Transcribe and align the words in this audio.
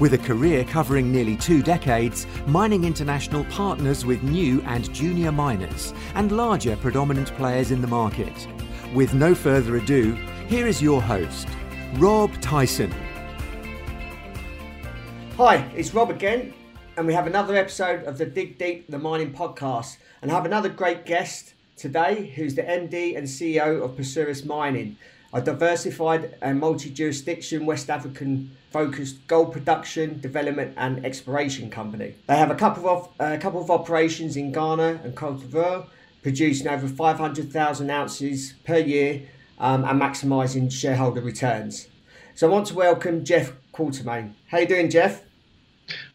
With 0.00 0.14
a 0.14 0.18
career 0.18 0.64
covering 0.64 1.12
nearly 1.12 1.36
two 1.36 1.62
decades, 1.62 2.26
Mining 2.46 2.84
International 2.84 3.44
partners 3.44 4.04
with 4.04 4.22
new 4.22 4.60
and 4.62 4.92
junior 4.92 5.30
miners 5.30 5.92
and 6.14 6.32
larger 6.32 6.76
predominant 6.76 7.32
players 7.36 7.70
in 7.70 7.80
the 7.80 7.86
market. 7.86 8.48
With 8.94 9.14
no 9.14 9.34
further 9.34 9.76
ado, 9.76 10.14
here 10.48 10.66
is 10.66 10.82
your 10.82 11.00
host, 11.00 11.46
Rob 11.96 12.32
Tyson. 12.40 12.92
Hi, 15.36 15.70
it's 15.76 15.94
Rob 15.94 16.10
again, 16.10 16.52
and 16.96 17.06
we 17.06 17.14
have 17.14 17.26
another 17.26 17.54
episode 17.54 18.04
of 18.04 18.18
the 18.18 18.26
Dig 18.26 18.58
Deep 18.58 18.90
the 18.90 18.98
Mining 18.98 19.32
podcast. 19.32 19.98
And 20.20 20.30
I 20.30 20.34
have 20.34 20.46
another 20.46 20.68
great 20.68 21.06
guest 21.06 21.54
today 21.82 22.32
who's 22.36 22.54
the 22.54 22.62
MD 22.62 23.18
and 23.18 23.26
CEO 23.26 23.82
of 23.82 23.96
Perseus 23.96 24.44
Mining, 24.44 24.96
a 25.32 25.42
diversified 25.42 26.36
and 26.40 26.60
multi 26.60 26.88
jurisdiction 26.90 27.66
West 27.66 27.90
African 27.90 28.56
focused 28.70 29.26
gold 29.26 29.52
production, 29.52 30.20
development, 30.20 30.74
and 30.76 31.04
exploration 31.04 31.70
company. 31.70 32.14
They 32.28 32.36
have 32.36 32.52
a 32.52 32.54
couple 32.54 32.88
of 32.88 33.08
a 33.18 33.36
couple 33.36 33.60
of 33.60 33.68
operations 33.68 34.36
in 34.36 34.52
Ghana 34.52 35.00
and 35.02 35.16
Cote 35.16 35.40
d'Ivoire, 35.40 35.86
producing 36.22 36.68
over 36.68 36.86
500,000 36.86 37.90
ounces 37.90 38.54
per 38.64 38.78
year 38.78 39.22
um, 39.58 39.84
and 39.84 40.00
maximising 40.00 40.70
shareholder 40.70 41.20
returns. 41.20 41.88
So 42.36 42.46
I 42.46 42.50
want 42.52 42.68
to 42.68 42.74
welcome 42.74 43.24
Jeff 43.24 43.52
Quartermaine. 43.72 44.34
How 44.46 44.58
you 44.58 44.68
doing, 44.68 44.88
Jeff? 44.88 45.24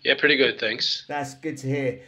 Yeah, 0.02 0.16
pretty 0.18 0.38
good, 0.38 0.62
thanks. 0.62 1.04
That's 1.10 1.36
good 1.36 1.58
to 1.58 1.68
hear. 1.68 2.00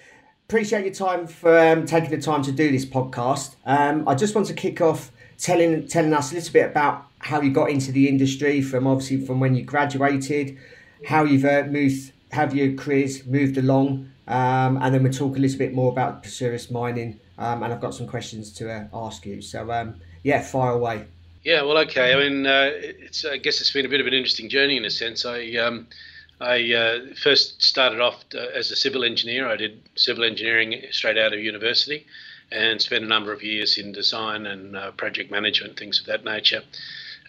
Appreciate 0.50 0.84
your 0.84 0.96
time 0.96 1.28
for 1.28 1.60
um, 1.60 1.86
taking 1.86 2.10
the 2.10 2.20
time 2.20 2.42
to 2.42 2.52
do 2.52 2.72
this 2.72 2.84
podcast. 2.84 3.56
Um, 3.68 4.08
I 4.10 4.16
just 4.16 4.34
want 4.34 4.48
to 4.48 4.56
kick 4.56 4.82
off 4.82 5.12
telling 5.38 5.88
telling 5.88 6.12
us 6.12 6.32
a 6.32 6.34
little 6.34 6.52
bit 6.52 6.66
about 6.72 7.06
how 7.20 7.40
you 7.40 7.52
got 7.52 7.70
into 7.70 7.92
the 7.92 8.10
industry 8.10 8.60
from 8.64 8.88
obviously 8.88 9.24
from 9.24 9.40
when 9.40 9.54
you 9.54 9.62
graduated, 9.62 10.58
how 11.06 11.24
you've 11.24 11.46
uh, 11.46 11.66
moved, 11.70 12.14
have 12.32 12.56
your 12.56 12.74
careers 12.74 13.28
moved 13.28 13.60
along, 13.60 14.10
um, 14.28 14.82
and 14.82 14.92
then 14.92 15.04
we'll 15.04 15.14
talk 15.14 15.38
a 15.38 15.40
little 15.40 15.60
bit 15.60 15.76
more 15.76 15.92
about 15.92 16.24
Perseus 16.24 16.72
mining. 16.72 17.20
Um, 17.38 17.62
and 17.62 17.72
I've 17.72 17.80
got 17.80 17.94
some 17.94 18.08
questions 18.08 18.52
to 18.54 18.72
uh, 18.72 18.88
ask 18.92 19.28
you. 19.28 19.44
So 19.44 19.72
um, 19.72 20.02
yeah, 20.24 20.42
fire 20.42 20.72
away. 20.72 21.06
Yeah, 21.44 21.62
well, 21.62 21.78
okay. 21.78 22.12
I 22.12 22.28
mean, 22.28 22.48
uh, 22.48 22.72
it's 22.74 23.24
I 23.24 23.38
guess 23.38 23.62
it's 23.62 23.72
been 23.72 23.86
a 23.86 23.90
bit 23.90 24.02
of 24.02 24.08
an 24.08 24.16
interesting 24.16 24.50
journey 24.50 24.78
in 24.78 24.86
a 24.86 24.90
sense. 24.90 25.26
I 25.26 25.52
um, 25.58 25.86
I 26.42 26.74
uh, 26.74 27.00
first 27.22 27.62
started 27.62 28.00
off 28.00 28.24
uh, 28.34 28.38
as 28.38 28.72
a 28.72 28.76
civil 28.76 29.04
engineer. 29.04 29.48
I 29.48 29.58
did 29.58 29.82
civil 29.96 30.24
engineering 30.24 30.84
straight 30.92 31.18
out 31.18 31.34
of 31.34 31.40
university, 31.40 32.06
and 32.52 32.82
spent 32.82 33.04
a 33.04 33.08
number 33.08 33.34
of 33.34 33.44
years 33.44 33.78
in 33.78 33.92
design 33.92 34.46
and 34.46 34.76
uh, 34.76 34.92
project 34.92 35.32
management, 35.32 35.78
things 35.78 36.00
of 36.00 36.06
that 36.06 36.24
nature. 36.24 36.62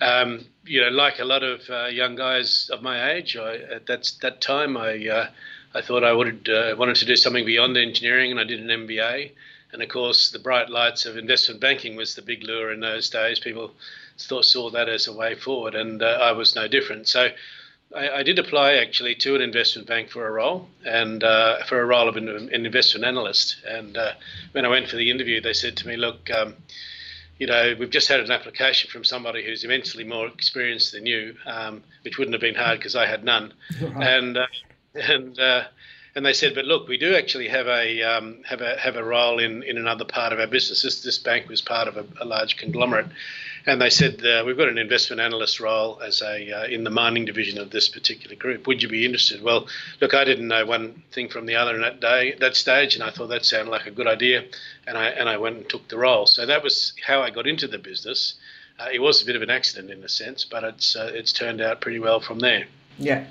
Um, 0.00 0.46
you 0.64 0.80
know, 0.80 0.88
like 0.88 1.18
a 1.18 1.24
lot 1.24 1.42
of 1.42 1.68
uh, 1.68 1.86
young 1.86 2.14
guys 2.14 2.70
of 2.72 2.82
my 2.82 3.12
age, 3.12 3.36
I, 3.36 3.56
at 3.56 3.86
that 3.86 4.12
that 4.22 4.40
time, 4.40 4.76
I 4.76 5.08
uh, 5.08 5.26
I 5.74 5.82
thought 5.82 6.04
I 6.04 6.12
would 6.12 6.48
uh, 6.48 6.76
wanted 6.78 6.96
to 6.96 7.04
do 7.04 7.16
something 7.16 7.44
beyond 7.44 7.76
engineering, 7.76 8.30
and 8.30 8.38
I 8.38 8.44
did 8.44 8.60
an 8.60 8.86
MBA. 8.86 9.32
And 9.72 9.82
of 9.82 9.88
course, 9.88 10.30
the 10.30 10.38
bright 10.38 10.70
lights 10.70 11.04
of 11.06 11.16
investment 11.16 11.60
banking 11.60 11.96
was 11.96 12.14
the 12.14 12.22
big 12.22 12.42
lure 12.44 12.72
in 12.72 12.80
those 12.80 13.10
days. 13.10 13.38
People 13.40 13.72
thought 14.18 14.44
saw 14.44 14.70
that 14.70 14.88
as 14.88 15.06
a 15.06 15.12
way 15.12 15.34
forward, 15.34 15.74
and 15.74 16.00
I 16.02 16.30
was 16.30 16.54
no 16.54 16.68
different. 16.68 17.08
So. 17.08 17.30
I, 17.94 18.08
I, 18.10 18.22
did 18.22 18.38
apply 18.38 18.74
actually 18.74 19.14
to 19.16 19.34
an 19.34 19.40
investment 19.40 19.88
bank 19.88 20.10
for 20.10 20.26
a 20.26 20.30
role 20.30 20.68
and 20.84 21.24
uh, 21.24 21.64
for 21.64 21.80
a 21.80 21.86
role 21.86 22.08
of 22.08 22.16
an, 22.16 22.28
an 22.28 22.66
investment 22.66 23.04
analyst. 23.04 23.56
And 23.66 23.96
uh, 23.96 24.12
when 24.52 24.64
I 24.64 24.68
went 24.68 24.88
for 24.88 24.96
the 24.96 25.10
interview, 25.10 25.40
they 25.40 25.52
said 25.52 25.76
to 25.78 25.88
me, 25.88 25.96
"Look, 25.96 26.30
um, 26.30 26.56
you 27.38 27.46
know, 27.46 27.74
we've 27.78 27.90
just 27.90 28.08
had 28.08 28.20
an 28.20 28.30
application 28.30 28.90
from 28.90 29.02
somebody 29.02 29.44
who's 29.44 29.64
immensely 29.64 30.04
more 30.04 30.28
experienced 30.28 30.92
than 30.92 31.06
you, 31.06 31.34
um, 31.46 31.82
which 32.02 32.18
wouldn't 32.18 32.34
have 32.34 32.40
been 32.42 32.54
hard 32.54 32.78
because 32.78 32.94
I 32.94 33.06
had 33.06 33.24
none. 33.24 33.54
Right. 33.80 34.06
And 34.06 34.36
uh, 34.36 34.46
and 34.94 35.38
uh, 35.40 35.64
and 36.14 36.26
they 36.26 36.32
said, 36.32 36.54
but 36.54 36.64
look, 36.64 36.86
we 36.86 36.98
do 36.98 37.14
actually 37.14 37.48
have 37.48 37.66
a 37.66 38.02
um, 38.02 38.42
have 38.44 38.60
a 38.60 38.76
have 38.78 38.96
a 38.96 39.02
role 39.02 39.38
in, 39.38 39.62
in 39.62 39.78
another 39.78 40.04
part 40.04 40.32
of 40.32 40.38
our 40.40 40.46
business. 40.46 40.82
This 40.82 41.02
this 41.02 41.18
bank 41.18 41.48
was 41.48 41.62
part 41.62 41.88
of 41.88 41.96
a, 41.96 42.04
a 42.20 42.24
large 42.24 42.56
conglomerate, 42.56 43.06
and 43.66 43.80
they 43.80 43.90
said 43.90 44.24
uh, 44.24 44.42
we've 44.46 44.56
got 44.56 44.68
an 44.68 44.78
investment 44.78 45.20
analyst 45.20 45.60
role 45.60 46.00
as 46.02 46.22
a 46.22 46.52
uh, 46.52 46.64
in 46.64 46.84
the 46.84 46.90
mining 46.90 47.24
division 47.24 47.58
of 47.58 47.70
this 47.70 47.88
particular 47.88 48.36
group. 48.36 48.66
Would 48.66 48.82
you 48.82 48.88
be 48.88 49.04
interested? 49.04 49.42
Well, 49.42 49.66
look, 50.00 50.14
I 50.14 50.24
didn't 50.24 50.48
know 50.48 50.66
one 50.66 51.02
thing 51.12 51.28
from 51.28 51.46
the 51.46 51.56
other 51.56 51.74
in 51.74 51.82
that 51.82 52.00
day, 52.00 52.34
that 52.40 52.56
stage, 52.56 52.94
and 52.94 53.04
I 53.04 53.10
thought 53.10 53.28
that 53.28 53.44
sounded 53.44 53.70
like 53.70 53.86
a 53.86 53.90
good 53.90 54.06
idea, 54.06 54.44
and 54.86 54.96
I 54.96 55.08
and 55.08 55.28
I 55.28 55.36
went 55.36 55.56
and 55.56 55.68
took 55.68 55.88
the 55.88 55.98
role. 55.98 56.26
So 56.26 56.46
that 56.46 56.62
was 56.62 56.92
how 57.06 57.22
I 57.22 57.30
got 57.30 57.46
into 57.46 57.68
the 57.68 57.78
business. 57.78 58.34
Uh, 58.78 58.88
it 58.92 59.00
was 59.00 59.22
a 59.22 59.26
bit 59.26 59.36
of 59.36 59.42
an 59.42 59.50
accident 59.50 59.90
in 59.90 60.02
a 60.02 60.08
sense, 60.08 60.44
but 60.44 60.64
it's 60.64 60.96
uh, 60.96 61.10
it's 61.14 61.32
turned 61.32 61.60
out 61.60 61.80
pretty 61.80 61.98
well 61.98 62.20
from 62.20 62.38
there. 62.38 62.66
Yeah. 62.98 63.24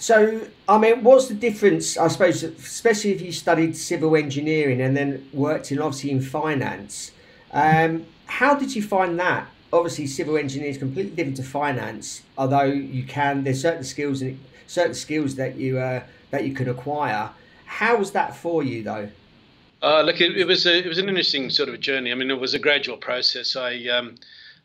So, 0.00 0.40
I 0.68 0.78
mean, 0.78 1.04
what's 1.04 1.28
the 1.28 1.34
difference, 1.34 1.96
I 1.96 2.08
suppose, 2.08 2.42
especially 2.42 3.12
if 3.12 3.22
you 3.22 3.30
studied 3.30 3.76
civil 3.76 4.16
engineering 4.16 4.80
and 4.80 4.96
then 4.96 5.28
worked 5.32 5.70
in 5.70 5.80
obviously 5.80 6.10
in 6.10 6.20
finance? 6.20 7.12
Um, 7.52 8.06
how 8.26 8.56
did 8.56 8.74
you 8.74 8.82
find 8.82 9.18
that? 9.20 9.46
Obviously 9.72 10.06
civil 10.06 10.36
engineering 10.36 10.72
is 10.72 10.78
completely 10.78 11.14
different 11.16 11.36
to 11.38 11.42
finance. 11.42 12.22
Although 12.36 12.64
you 12.64 13.04
can, 13.04 13.44
there's 13.44 13.60
certain 13.60 13.84
skills 13.84 14.22
and 14.22 14.38
certain 14.66 14.94
skills 14.94 15.36
that 15.36 15.56
you 15.56 15.78
uh, 15.78 16.02
that 16.30 16.44
you 16.44 16.54
can 16.54 16.68
acquire. 16.68 17.30
How 17.64 17.96
was 17.96 18.12
that 18.12 18.36
for 18.36 18.62
you 18.62 18.82
though? 18.82 19.08
Uh, 19.82 20.02
look, 20.02 20.20
it, 20.20 20.36
it, 20.36 20.46
was 20.46 20.64
a, 20.64 20.78
it 20.78 20.86
was 20.86 20.98
an 20.98 21.08
interesting 21.08 21.50
sort 21.50 21.68
of 21.68 21.80
journey. 21.80 22.12
I 22.12 22.14
mean, 22.14 22.30
it 22.30 22.38
was 22.38 22.54
a 22.54 22.58
gradual 22.58 22.96
process. 22.96 23.56
I 23.56 23.86
um, 23.88 24.14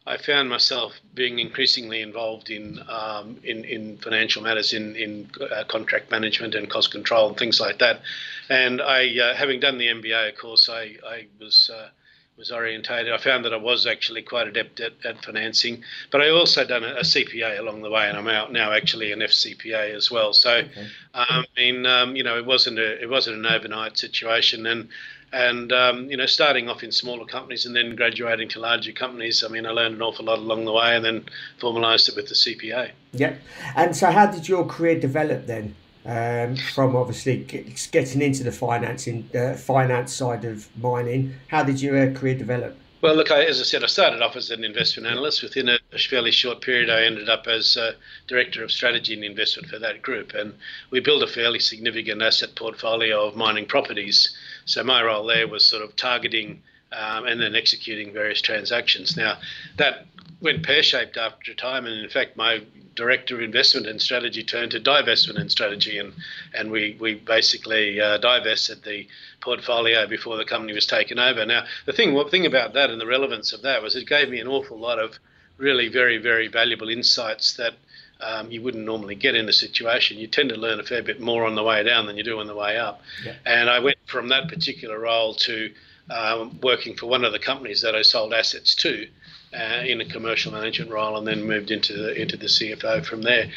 I 0.05 0.17
found 0.17 0.49
myself 0.49 0.93
being 1.15 1.39
increasingly 1.39 2.01
involved 2.01 2.49
in 2.49 2.79
um, 2.87 3.37
in, 3.43 3.65
in 3.65 3.97
financial 3.97 4.43
matters, 4.43 4.73
in 4.73 4.95
in 4.95 5.29
uh, 5.41 5.63
contract 5.67 6.11
management 6.11 6.53
and 6.53 6.69
cost 6.69 6.91
control 6.91 7.29
and 7.29 7.37
things 7.37 7.59
like 7.59 7.79
that. 7.79 8.01
And 8.49 8.81
I, 8.81 9.17
uh, 9.19 9.35
having 9.35 9.59
done 9.59 9.77
the 9.77 9.87
MBA, 9.87 10.29
of 10.29 10.37
course, 10.37 10.69
I 10.69 10.95
I 11.05 11.27
was 11.39 11.71
uh, 11.73 11.89
was 12.37 12.51
orientated. 12.51 13.11
I 13.11 13.17
found 13.17 13.45
that 13.45 13.53
I 13.53 13.57
was 13.57 13.87
actually 13.87 14.21
quite 14.21 14.47
adept 14.47 14.79
at, 14.79 14.93
at 15.03 15.23
financing, 15.25 15.83
but 16.11 16.21
I 16.21 16.29
also 16.29 16.65
done 16.65 16.83
a, 16.83 16.95
a, 16.95 17.01
CPA 17.01 17.59
along 17.59 17.81
the 17.81 17.89
way, 17.89 18.07
and 18.07 18.17
I'm 18.17 18.27
out 18.27 18.51
now 18.51 18.71
actually 18.71 19.11
an 19.11 19.19
FCPA 19.19 19.95
as 19.95 20.11
well. 20.11 20.33
So, 20.33 20.57
okay. 20.57 20.87
um, 21.15 21.25
I 21.29 21.45
mean, 21.57 21.85
um, 21.85 22.15
you 22.15 22.23
know, 22.23 22.37
it 22.37 22.45
wasn't 22.45 22.77
a 22.77 23.01
it 23.01 23.09
wasn't 23.09 23.37
an 23.37 23.45
overnight 23.47 23.97
situation, 23.97 24.67
and 24.67 24.89
and 25.33 25.73
um, 25.73 26.09
you 26.09 26.17
know, 26.17 26.27
starting 26.27 26.69
off 26.69 26.83
in 26.83 26.91
smaller 26.91 27.25
companies 27.25 27.65
and 27.65 27.75
then 27.75 27.95
graduating 27.95 28.49
to 28.49 28.59
larger 28.59 28.91
companies. 28.91 29.43
I 29.43 29.47
mean, 29.47 29.65
I 29.65 29.71
learned 29.71 29.95
an 29.95 30.01
awful 30.01 30.25
lot 30.25 30.37
along 30.37 30.65
the 30.65 30.73
way, 30.73 30.95
and 30.95 31.03
then 31.03 31.25
formalised 31.59 32.07
it 32.09 32.15
with 32.15 32.29
the 32.29 32.35
CPA. 32.35 32.91
Yep. 33.13 33.39
And 33.75 33.95
so, 33.95 34.11
how 34.11 34.27
did 34.27 34.47
your 34.47 34.65
career 34.65 34.99
develop 34.99 35.47
then? 35.47 35.75
Um, 36.07 36.55
from 36.55 36.95
obviously 36.95 37.43
getting 37.91 38.21
into 38.21 38.43
the 38.43 38.51
financing 38.51 39.29
uh, 39.35 39.53
finance 39.53 40.13
side 40.13 40.45
of 40.45 40.67
mining. 40.77 41.35
How 41.49 41.63
did 41.63 41.81
your 41.81 41.97
uh, 41.97 42.13
career 42.13 42.35
develop? 42.35 42.77
Well, 43.01 43.15
look, 43.15 43.29
I, 43.29 43.43
as 43.43 43.59
I 43.59 43.63
said, 43.63 43.83
I 43.83 43.87
started 43.87 44.23
off 44.23 44.35
as 44.35 44.49
an 44.49 44.63
investment 44.63 45.07
analyst. 45.07 45.43
Within 45.43 45.69
a 45.69 45.77
fairly 45.99 46.31
short 46.31 46.61
period, 46.61 46.89
I 46.89 47.03
ended 47.03 47.29
up 47.29 47.45
as 47.45 47.77
uh, 47.77 47.91
director 48.25 48.63
of 48.63 48.71
strategy 48.71 49.13
and 49.13 49.23
investment 49.23 49.69
for 49.69 49.77
that 49.79 50.01
group, 50.01 50.33
and 50.33 50.53
we 50.89 50.99
built 50.99 51.21
a 51.21 51.27
fairly 51.27 51.59
significant 51.59 52.21
asset 52.23 52.55
portfolio 52.55 53.27
of 53.27 53.35
mining 53.35 53.65
properties. 53.65 54.35
So 54.65 54.83
my 54.83 55.03
role 55.03 55.27
there 55.27 55.47
was 55.47 55.65
sort 55.65 55.83
of 55.83 55.95
targeting 55.95 56.63
um, 56.91 57.27
and 57.27 57.39
then 57.39 57.53
executing 57.53 58.13
various 58.13 58.41
transactions. 58.41 59.17
Now, 59.17 59.37
that 59.75 60.07
went 60.41 60.63
pear 60.63 60.83
shaped 60.83 61.17
after 61.17 61.51
a 61.51 61.55
time, 61.55 61.85
and 61.85 62.01
in 62.01 62.09
fact, 62.09 62.37
my 62.37 62.61
director 62.95 63.35
of 63.35 63.41
investment 63.41 63.87
and 63.87 64.01
strategy 64.01 64.43
turned 64.43 64.71
to 64.71 64.79
divestment 64.79 65.39
and 65.39 65.51
strategy, 65.51 65.97
and 65.97 66.13
and 66.53 66.71
we 66.71 66.97
we 66.99 67.15
basically 67.15 67.99
uh, 67.99 68.17
divested 68.17 68.83
the 68.83 69.07
portfolio 69.41 70.07
before 70.07 70.37
the 70.37 70.45
company 70.45 70.73
was 70.73 70.85
taken 70.85 71.19
over. 71.19 71.45
Now 71.45 71.65
the 71.85 71.93
thing 71.93 72.13
one 72.13 72.29
thing 72.29 72.45
about 72.45 72.73
that 72.73 72.89
and 72.89 72.99
the 72.99 73.05
relevance 73.05 73.53
of 73.53 73.61
that 73.61 73.81
was 73.81 73.95
it 73.95 74.07
gave 74.07 74.29
me 74.29 74.39
an 74.39 74.47
awful 74.47 74.77
lot 74.77 74.99
of 74.99 75.17
really 75.57 75.87
very 75.87 76.17
very 76.17 76.47
valuable 76.47 76.89
insights 76.89 77.53
that. 77.55 77.73
Um, 78.19 78.49
you 78.49 78.63
wouldn't 78.63 78.83
normally 78.83 79.13
get 79.13 79.35
in 79.35 79.47
a 79.47 79.53
situation. 79.53 80.17
You 80.17 80.25
tend 80.25 80.49
to 80.49 80.55
learn 80.55 80.79
a 80.79 80.83
fair 80.83 81.03
bit 81.03 81.21
more 81.21 81.45
on 81.45 81.53
the 81.53 81.61
way 81.61 81.83
down 81.83 82.07
than 82.07 82.17
you 82.17 82.23
do 82.23 82.39
on 82.39 82.47
the 82.47 82.55
way 82.55 82.75
up. 82.75 82.99
Yeah. 83.23 83.35
And 83.45 83.69
I 83.69 83.77
went 83.77 83.99
from 84.07 84.29
that 84.29 84.47
particular 84.47 84.97
role 84.97 85.35
to 85.35 85.69
um, 86.09 86.59
working 86.61 86.95
for 86.95 87.07
one 87.07 87.23
of 87.23 87.31
the 87.31 87.39
companies 87.39 87.81
that 87.81 87.95
I 87.95 88.01
sold 88.01 88.33
assets 88.33 88.75
to, 88.75 89.07
uh, 89.53 89.83
in 89.85 90.01
a 90.01 90.05
commercial 90.05 90.51
management 90.51 90.91
role, 90.91 91.17
and 91.17 91.27
then 91.27 91.43
moved 91.43 91.71
into 91.71 91.93
the 91.93 92.21
into 92.21 92.37
the 92.37 92.47
CFO 92.47 93.05
from 93.05 93.21
there. 93.21 93.49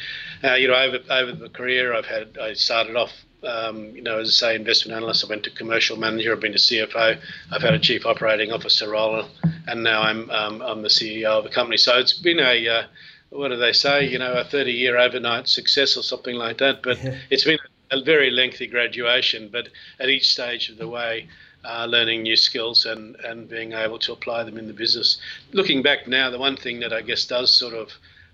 Uh, 0.42 0.54
you 0.54 0.68
know, 0.68 0.74
over 0.74 0.98
over 1.10 1.32
the 1.32 1.48
career, 1.48 1.94
I've 1.94 2.06
had 2.06 2.38
I 2.38 2.54
started 2.54 2.96
off. 2.96 3.12
Um, 3.42 3.96
you 3.96 4.02
know, 4.02 4.18
as 4.18 4.28
I 4.28 4.48
say, 4.48 4.54
investment 4.54 4.98
analyst. 4.98 5.24
I 5.24 5.28
went 5.28 5.44
to 5.44 5.50
commercial 5.50 5.96
manager. 5.96 6.32
I've 6.32 6.40
been 6.40 6.52
to 6.52 6.58
CFO. 6.58 7.18
I've 7.50 7.62
had 7.62 7.72
a 7.72 7.78
chief 7.78 8.04
operating 8.04 8.52
officer 8.52 8.90
role, 8.90 9.24
and 9.66 9.82
now 9.82 10.02
I'm 10.02 10.30
um, 10.30 10.60
I'm 10.60 10.82
the 10.82 10.88
CEO 10.88 11.38
of 11.38 11.44
the 11.44 11.50
company. 11.50 11.78
So 11.78 11.98
it's 11.98 12.12
been 12.12 12.38
a 12.38 12.68
uh, 12.68 12.82
what 13.30 13.48
do 13.48 13.56
they 13.56 13.72
say? 13.72 14.06
You 14.06 14.18
know, 14.18 14.32
a 14.34 14.44
30 14.44 14.72
year 14.72 14.98
overnight 14.98 15.48
success 15.48 15.96
or 15.96 16.02
something 16.02 16.36
like 16.36 16.58
that. 16.58 16.82
But 16.82 16.98
it's 17.30 17.44
been 17.44 17.58
a 17.90 18.02
very 18.02 18.30
lengthy 18.30 18.66
graduation. 18.66 19.48
But 19.50 19.68
at 19.98 20.08
each 20.08 20.28
stage 20.28 20.68
of 20.68 20.76
the 20.76 20.88
way, 20.88 21.28
uh, 21.64 21.86
learning 21.86 22.22
new 22.22 22.36
skills 22.36 22.86
and, 22.86 23.16
and 23.16 23.48
being 23.48 23.72
able 23.72 23.98
to 23.98 24.12
apply 24.12 24.44
them 24.44 24.58
in 24.58 24.66
the 24.66 24.72
business. 24.72 25.18
Looking 25.52 25.82
back 25.82 26.08
now, 26.08 26.30
the 26.30 26.38
one 26.38 26.56
thing 26.56 26.80
that 26.80 26.92
I 26.92 27.02
guess 27.02 27.26
does 27.26 27.52
sort 27.52 27.74
of 27.74 27.90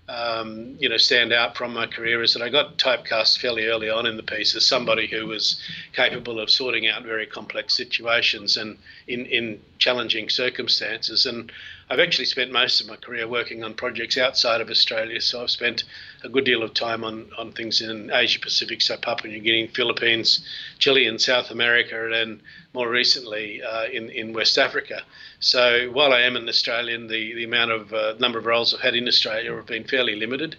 um, 0.09 0.77
you 0.79 0.87
know, 0.87 0.97
stand 0.97 1.33
out 1.33 1.57
from 1.57 1.73
my 1.73 1.85
career 1.85 2.23
is 2.23 2.33
that 2.33 2.41
I 2.41 2.49
got 2.49 2.77
typecast 2.77 3.39
fairly 3.39 3.65
early 3.65 3.89
on 3.89 4.05
in 4.05 4.15
the 4.15 4.23
piece 4.23 4.55
as 4.55 4.65
somebody 4.65 5.05
who 5.05 5.27
was 5.27 5.61
capable 5.93 6.39
of 6.39 6.49
sorting 6.49 6.87
out 6.87 7.03
very 7.03 7.25
complex 7.25 7.75
situations 7.75 8.55
and 8.55 8.77
in, 9.07 9.25
in 9.25 9.61
challenging 9.79 10.29
circumstances. 10.29 11.25
And 11.25 11.51
I've 11.89 11.99
actually 11.99 12.25
spent 12.25 12.51
most 12.51 12.81
of 12.81 12.87
my 12.87 12.97
career 12.97 13.29
working 13.29 13.63
on 13.63 13.73
projects 13.73 14.17
outside 14.17 14.59
of 14.59 14.69
Australia. 14.69 15.21
So 15.21 15.41
I've 15.41 15.49
spent 15.49 15.85
a 16.21 16.27
good 16.27 16.43
deal 16.43 16.61
of 16.61 16.73
time 16.73 17.05
on, 17.05 17.31
on 17.37 17.53
things 17.53 17.79
in 17.79 18.11
Asia 18.11 18.39
Pacific, 18.41 18.81
so 18.81 18.97
Papua 18.97 19.31
New 19.31 19.39
Guinea, 19.39 19.67
Philippines, 19.67 20.45
Chile, 20.79 21.07
and 21.07 21.21
South 21.21 21.49
America, 21.49 22.11
and 22.11 22.41
more 22.73 22.89
recently 22.89 23.63
uh, 23.63 23.85
in, 23.85 24.09
in 24.09 24.33
West 24.33 24.57
Africa. 24.57 25.01
So 25.39 25.89
while 25.91 26.11
I 26.11 26.21
am 26.21 26.35
an 26.35 26.49
Australian, 26.49 27.07
the, 27.07 27.33
the 27.35 27.45
amount 27.45 27.71
of 27.71 27.93
uh, 27.93 28.15
number 28.19 28.37
of 28.37 28.45
roles 28.45 28.73
I've 28.73 28.81
had 28.81 28.95
in 28.95 29.07
Australia 29.07 29.55
have 29.55 29.67
been 29.67 29.85
fairly 29.85 30.17
limited. 30.17 30.57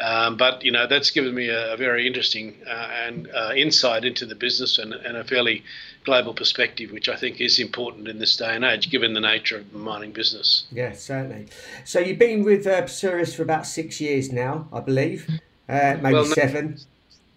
Um, 0.00 0.36
but 0.36 0.64
you 0.64 0.72
know 0.72 0.86
that's 0.86 1.10
given 1.10 1.34
me 1.34 1.48
a, 1.48 1.74
a 1.74 1.76
very 1.76 2.06
interesting 2.06 2.56
uh, 2.66 2.88
and 3.04 3.28
uh, 3.34 3.52
insight 3.54 4.04
into 4.04 4.24
the 4.24 4.34
business 4.34 4.78
and, 4.78 4.94
and, 4.94 5.16
a 5.16 5.24
fairly 5.24 5.62
global 6.04 6.32
perspective, 6.32 6.90
which 6.90 7.08
I 7.08 7.16
think 7.16 7.40
is 7.40 7.58
important 7.58 8.08
in 8.08 8.18
this 8.18 8.36
day 8.36 8.54
and 8.54 8.64
age, 8.64 8.90
given 8.90 9.12
the 9.12 9.20
nature 9.20 9.58
of 9.58 9.70
the 9.72 9.78
mining 9.78 10.12
business. 10.12 10.64
Yeah, 10.72 10.92
certainly. 10.92 11.48
So 11.84 11.98
you've 11.98 12.18
been 12.18 12.44
with 12.44 12.66
uh, 12.66 12.82
Perseus 12.82 13.34
for 13.34 13.42
about 13.42 13.66
six 13.66 14.00
years 14.00 14.32
now, 14.32 14.68
I 14.72 14.80
believe, 14.80 15.28
uh, 15.68 15.98
maybe 16.00 16.14
well, 16.14 16.24
no, 16.24 16.32
seven. 16.32 16.78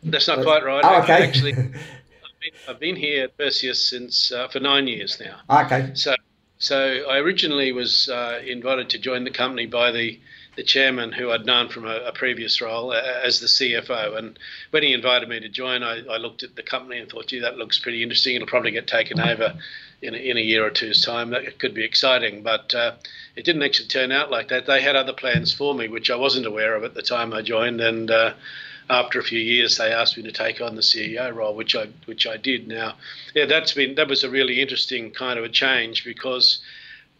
That's 0.03 0.27
not 0.27 0.43
quite 0.43 0.63
right. 0.63 0.83
Oh, 0.85 1.01
okay. 1.01 1.23
Actually, 1.23 1.53
I've 1.53 1.59
been, 1.59 2.53
I've 2.69 2.79
been, 2.79 2.95
here 2.95 3.25
at 3.25 3.37
Perseus 3.37 3.89
since 3.89 4.31
uh, 4.31 4.47
for 4.47 4.59
nine 4.59 4.87
years 4.87 5.19
now. 5.19 5.63
Okay. 5.63 5.91
So, 5.95 6.15
so 6.59 6.77
I 7.09 7.17
originally 7.17 7.73
was 7.73 8.07
uh, 8.09 8.41
invited 8.45 8.89
to 8.91 8.99
join 8.99 9.25
the 9.25 9.31
company 9.31 9.65
by 9.65 9.91
the 9.91 10.19
the 10.55 10.63
chairman, 10.63 11.11
who 11.11 11.31
I'd 11.31 11.45
known 11.45 11.69
from 11.69 11.85
a, 11.85 11.97
a, 12.05 12.11
previous 12.11 12.61
role 12.61 12.91
uh, 12.91 13.01
as 13.23 13.39
the 13.39 13.47
CFO. 13.47 14.17
And 14.17 14.37
when 14.69 14.83
he 14.83 14.93
invited 14.93 15.27
me 15.27 15.39
to 15.39 15.49
join, 15.49 15.81
I, 15.81 16.05
I, 16.05 16.17
looked 16.17 16.43
at 16.43 16.55
the 16.55 16.61
company 16.61 16.99
and 16.99 17.09
thought, 17.09 17.27
gee, 17.27 17.39
that 17.39 17.57
looks 17.57 17.79
pretty 17.79 18.03
interesting. 18.03 18.35
It'll 18.35 18.47
probably 18.47 18.71
get 18.71 18.87
taken 18.87 19.19
over 19.19 19.55
in 20.01 20.13
a, 20.13 20.17
in 20.17 20.37
a 20.37 20.41
year 20.41 20.65
or 20.65 20.69
two's 20.69 21.03
time. 21.03 21.31
That 21.31 21.57
could 21.57 21.73
be 21.73 21.83
exciting. 21.83 22.43
But 22.43 22.73
uh, 22.75 22.93
it 23.35 23.45
didn't 23.45 23.63
actually 23.63 23.87
turn 23.87 24.11
out 24.11 24.29
like 24.29 24.49
that. 24.49 24.67
They 24.67 24.81
had 24.81 24.95
other 24.95 25.13
plans 25.13 25.53
for 25.53 25.73
me, 25.73 25.87
which 25.87 26.11
I 26.11 26.15
wasn't 26.15 26.45
aware 26.45 26.75
of 26.75 26.83
at 26.83 26.93
the 26.93 27.01
time 27.01 27.33
I 27.33 27.41
joined. 27.41 27.81
And 27.81 28.11
uh, 28.11 28.33
after 28.89 29.19
a 29.19 29.23
few 29.23 29.39
years, 29.39 29.77
they 29.77 29.91
asked 29.91 30.17
me 30.17 30.23
to 30.23 30.31
take 30.31 30.61
on 30.61 30.75
the 30.75 30.81
CEO 30.81 31.33
role, 31.33 31.55
which 31.55 31.75
I 31.75 31.87
which 32.05 32.27
I 32.27 32.37
did. 32.37 32.67
Now, 32.67 32.95
yeah, 33.33 33.45
that's 33.45 33.73
been 33.73 33.95
that 33.95 34.07
was 34.07 34.23
a 34.23 34.29
really 34.29 34.61
interesting 34.61 35.11
kind 35.11 35.39
of 35.39 35.45
a 35.45 35.49
change 35.49 36.03
because 36.03 36.59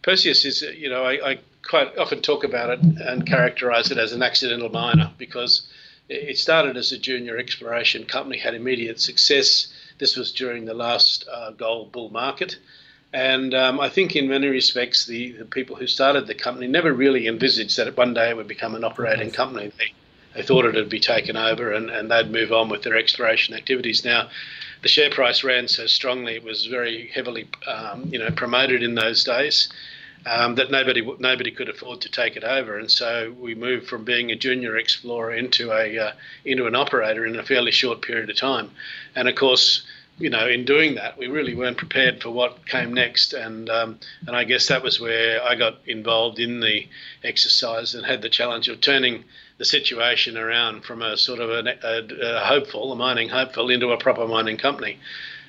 Perseus 0.04 0.44
is, 0.44 0.60
you 0.60 0.90
know, 0.90 1.02
I, 1.02 1.30
I 1.30 1.38
quite 1.66 1.96
often 1.96 2.20
talk 2.20 2.44
about 2.44 2.68
it 2.68 2.80
and 2.80 3.26
characterize 3.26 3.90
it 3.90 3.96
as 3.96 4.12
an 4.12 4.22
accidental 4.22 4.68
miner 4.68 5.10
because 5.16 5.66
it 6.10 6.36
started 6.36 6.76
as 6.76 6.92
a 6.92 6.98
junior 6.98 7.38
exploration 7.38 8.04
company, 8.04 8.36
had 8.36 8.54
immediate 8.54 9.00
success. 9.00 9.68
This 9.98 10.14
was 10.14 10.30
during 10.30 10.66
the 10.66 10.74
last 10.74 11.26
uh, 11.32 11.52
gold 11.52 11.90
bull 11.90 12.10
market. 12.10 12.58
And 13.14 13.54
um, 13.54 13.80
I 13.80 13.88
think, 13.88 14.14
in 14.14 14.28
many 14.28 14.48
respects, 14.48 15.06
the, 15.06 15.32
the, 15.32 15.46
people 15.46 15.76
who 15.76 15.86
started 15.86 16.26
the 16.26 16.34
company 16.34 16.66
never 16.66 16.92
really 16.92 17.26
envisaged 17.26 17.78
that 17.78 17.96
one 17.96 18.12
day 18.12 18.28
it 18.28 18.36
would 18.36 18.48
become 18.48 18.74
an 18.74 18.84
operating 18.84 19.30
company. 19.30 19.72
They, 19.78 19.94
they 20.34 20.42
thought 20.42 20.66
it 20.66 20.74
would 20.74 20.90
be 20.90 21.00
taken 21.00 21.36
over 21.36 21.72
and, 21.72 21.88
and 21.88 22.10
they'd 22.10 22.30
move 22.30 22.52
on 22.52 22.68
with 22.68 22.82
their 22.82 22.96
exploration 22.96 23.54
activities. 23.54 24.04
Now, 24.04 24.28
the 24.82 24.88
share 24.88 25.08
price 25.08 25.42
ran 25.42 25.68
so 25.68 25.86
strongly; 25.86 26.34
it 26.34 26.44
was 26.44 26.66
very 26.66 27.08
heavily, 27.14 27.48
um, 27.66 28.04
you 28.10 28.18
know, 28.18 28.30
promoted 28.30 28.82
in 28.82 28.96
those 28.96 29.24
days 29.24 29.70
um, 30.26 30.54
that 30.54 30.70
nobody 30.70 31.02
nobody 31.18 31.50
could 31.50 31.68
afford 31.68 32.00
to 32.02 32.10
take 32.10 32.36
it 32.36 32.44
over, 32.44 32.78
and 32.78 32.90
so 32.90 33.34
we 33.38 33.54
moved 33.54 33.88
from 33.88 34.04
being 34.04 34.30
a 34.30 34.36
junior 34.36 34.76
explorer 34.76 35.34
into 35.34 35.70
a 35.70 35.98
uh, 35.98 36.12
into 36.44 36.66
an 36.66 36.74
operator 36.74 37.26
in 37.26 37.36
a 37.36 37.42
fairly 37.42 37.72
short 37.72 38.02
period 38.02 38.30
of 38.30 38.36
time, 38.36 38.70
and 39.14 39.28
of 39.28 39.34
course. 39.34 39.84
You 40.16 40.30
know, 40.30 40.46
in 40.46 40.64
doing 40.64 40.94
that, 40.94 41.18
we 41.18 41.26
really 41.26 41.56
weren't 41.56 41.76
prepared 41.76 42.22
for 42.22 42.30
what 42.30 42.68
came 42.68 42.94
next, 42.94 43.32
and 43.32 43.68
um, 43.68 43.98
and 44.28 44.36
I 44.36 44.44
guess 44.44 44.68
that 44.68 44.80
was 44.80 45.00
where 45.00 45.42
I 45.42 45.56
got 45.56 45.78
involved 45.88 46.38
in 46.38 46.60
the 46.60 46.86
exercise 47.24 47.96
and 47.96 48.06
had 48.06 48.22
the 48.22 48.28
challenge 48.28 48.68
of 48.68 48.80
turning 48.80 49.24
the 49.58 49.64
situation 49.64 50.36
around 50.36 50.84
from 50.84 51.02
a 51.02 51.16
sort 51.16 51.40
of 51.40 51.50
a, 51.50 51.68
a, 51.82 52.36
a 52.36 52.44
hopeful, 52.44 52.92
a 52.92 52.96
mining 52.96 53.28
hopeful, 53.28 53.70
into 53.70 53.90
a 53.90 53.96
proper 53.96 54.26
mining 54.28 54.56
company. 54.56 54.98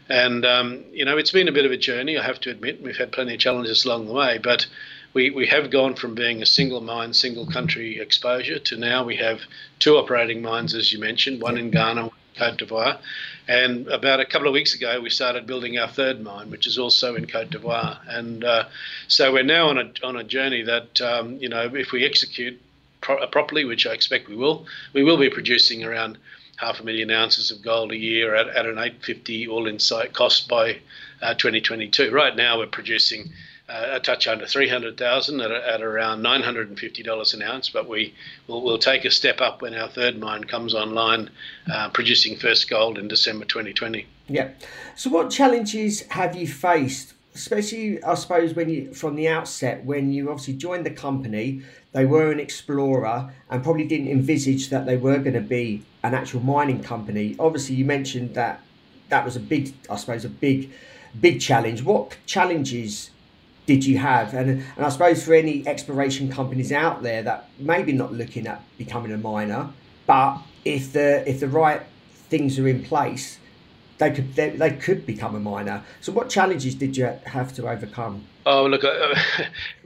And, 0.07 0.45
um, 0.45 0.83
you 0.91 1.03
know, 1.03 1.17
it's 1.17 1.31
been 1.31 1.47
a 1.47 1.51
bit 1.51 1.65
of 1.65 1.71
a 1.71 1.77
journey, 1.77 2.17
I 2.17 2.23
have 2.23 2.39
to 2.41 2.51
admit. 2.51 2.81
We've 2.81 2.97
had 2.97 3.11
plenty 3.11 3.33
of 3.33 3.39
challenges 3.39 3.85
along 3.85 4.05
the 4.05 4.13
way, 4.13 4.37
but 4.37 4.67
we, 5.13 5.31
we 5.31 5.47
have 5.47 5.71
gone 5.71 5.95
from 5.95 6.13
being 6.13 6.41
a 6.41 6.45
single 6.45 6.81
mine, 6.81 7.13
single 7.13 7.47
country 7.47 7.99
exposure 7.99 8.59
to 8.59 8.77
now 8.77 9.03
we 9.03 9.15
have 9.15 9.41
two 9.79 9.95
operating 9.95 10.41
mines, 10.41 10.75
as 10.75 10.91
you 10.93 10.99
mentioned, 10.99 11.41
one 11.41 11.57
in 11.57 11.71
Ghana, 11.71 12.11
Cote 12.37 12.57
d'Ivoire. 12.57 12.99
And 13.47 13.87
about 13.87 14.19
a 14.19 14.25
couple 14.25 14.47
of 14.47 14.53
weeks 14.53 14.75
ago, 14.75 14.99
we 15.01 15.09
started 15.09 15.47
building 15.47 15.77
our 15.77 15.87
third 15.87 16.21
mine, 16.21 16.51
which 16.51 16.67
is 16.67 16.77
also 16.77 17.15
in 17.15 17.27
Cote 17.27 17.49
d'Ivoire. 17.49 17.99
And 18.07 18.43
uh, 18.43 18.65
so 19.07 19.31
we're 19.31 19.43
now 19.43 19.69
on 19.69 19.77
a, 19.77 19.91
on 20.03 20.17
a 20.17 20.23
journey 20.23 20.63
that, 20.63 21.01
um, 21.01 21.37
you 21.37 21.49
know, 21.49 21.71
if 21.73 21.91
we 21.91 22.05
execute 22.05 22.61
pro- 23.01 23.25
properly, 23.27 23.65
which 23.65 23.87
I 23.87 23.93
expect 23.93 24.27
we 24.27 24.35
will, 24.35 24.65
we 24.93 25.03
will 25.03 25.17
be 25.17 25.29
producing 25.29 25.83
around 25.83 26.17
half 26.57 26.79
a 26.79 26.83
million 26.83 27.11
ounces 27.11 27.51
of 27.51 27.61
gold 27.61 27.91
a 27.91 27.97
year 27.97 28.35
at, 28.35 28.47
at 28.47 28.65
an 28.65 28.77
850 28.77 29.47
all-in 29.47 29.79
site 29.79 30.13
cost 30.13 30.47
by 30.47 30.77
uh, 31.21 31.33
2022. 31.33 32.11
Right 32.11 32.35
now, 32.35 32.59
we're 32.59 32.67
producing 32.67 33.31
uh, 33.67 33.87
a 33.93 33.99
touch 33.99 34.27
under 34.27 34.45
300,000 34.45 35.41
at, 35.41 35.51
at 35.51 35.81
around 35.81 36.23
$950 36.23 37.33
an 37.33 37.41
ounce, 37.41 37.69
but 37.69 37.89
we 37.89 38.13
will 38.47 38.61
we'll 38.61 38.77
take 38.77 39.05
a 39.05 39.11
step 39.11 39.41
up 39.41 39.61
when 39.61 39.73
our 39.73 39.89
third 39.89 40.19
mine 40.19 40.43
comes 40.43 40.75
online, 40.75 41.29
uh, 41.71 41.89
producing 41.89 42.37
first 42.37 42.69
gold 42.69 42.97
in 42.97 43.07
December 43.07 43.45
2020. 43.45 44.05
Yeah. 44.27 44.49
So, 44.95 45.09
what 45.09 45.31
challenges 45.31 46.01
have 46.09 46.35
you 46.35 46.47
faced 46.47 47.14
especially 47.35 48.01
I 48.03 48.15
suppose 48.15 48.53
when 48.53 48.69
you 48.69 48.93
from 48.93 49.15
the 49.15 49.27
outset 49.27 49.83
when 49.85 50.11
you 50.11 50.29
obviously 50.31 50.55
joined 50.55 50.85
the 50.85 50.91
company, 50.91 51.61
they 51.91 52.05
were 52.05 52.31
an 52.31 52.39
explorer 52.39 53.31
and 53.49 53.63
probably 53.63 53.85
didn't 53.85 54.07
envisage 54.07 54.69
that 54.69 54.85
they 54.85 54.97
were 54.97 55.19
going 55.19 55.33
to 55.33 55.41
be 55.41 55.83
an 56.03 56.13
actual 56.13 56.41
mining 56.41 56.81
company. 56.81 57.35
Obviously, 57.37 57.75
you 57.75 57.85
mentioned 57.85 58.33
that 58.35 58.61
that 59.09 59.25
was 59.25 59.35
a 59.35 59.39
big, 59.39 59.73
I 59.89 59.97
suppose, 59.97 60.25
a 60.25 60.29
big, 60.29 60.71
big 61.19 61.39
challenge. 61.41 61.83
What 61.83 62.17
challenges 62.25 63.11
did 63.65 63.85
you 63.85 63.97
have? 63.97 64.33
And 64.33 64.63
and 64.77 64.85
I 64.85 64.89
suppose 64.89 65.23
for 65.25 65.33
any 65.33 65.67
exploration 65.67 66.31
companies 66.31 66.71
out 66.71 67.03
there 67.03 67.21
that 67.23 67.49
maybe 67.59 67.91
not 67.91 68.13
looking 68.13 68.47
at 68.47 68.63
becoming 68.77 69.11
a 69.11 69.17
miner, 69.17 69.69
but 70.07 70.39
if 70.63 70.93
the 70.93 71.29
if 71.29 71.41
the 71.41 71.49
right 71.49 71.81
things 72.29 72.57
are 72.57 72.67
in 72.67 72.81
place, 72.83 73.39
they 73.97 74.11
could 74.11 74.35
they, 74.35 74.49
they 74.49 74.71
could 74.71 75.05
become 75.05 75.35
a 75.35 75.39
miner. 75.39 75.83
So, 76.01 76.11
what 76.11 76.29
challenges 76.29 76.75
did 76.75 76.97
you 76.97 77.05
have 77.25 77.53
to 77.55 77.69
overcome? 77.69 78.25
Oh, 78.45 78.65
look, 78.65 78.83
uh, 78.83 79.15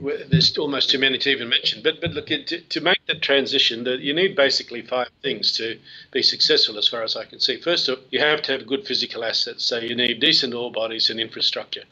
there's 0.30 0.56
almost 0.58 0.90
too 0.90 0.98
many 0.98 1.18
to 1.18 1.30
even 1.30 1.48
mention. 1.48 1.82
But 1.82 2.00
but 2.00 2.10
look, 2.10 2.26
to, 2.26 2.60
to 2.60 2.80
make 2.80 2.98
that 3.06 3.22
transition, 3.22 3.84
that 3.84 4.00
you 4.00 4.12
need 4.12 4.34
basically 4.36 4.82
five 4.82 5.10
things 5.22 5.52
to 5.58 5.78
be 6.10 6.22
successful, 6.22 6.76
as 6.78 6.88
far 6.88 7.02
as 7.02 7.16
I 7.16 7.24
can 7.24 7.40
see. 7.40 7.60
First, 7.60 7.88
you 8.10 8.20
have 8.20 8.42
to 8.42 8.52
have 8.52 8.66
good 8.66 8.86
physical 8.86 9.24
assets. 9.24 9.64
So 9.64 9.78
you 9.78 9.94
need 9.94 10.20
decent 10.20 10.54
ore 10.54 10.72
bodies 10.72 11.10
and 11.10 11.20
infrastructure. 11.20 11.84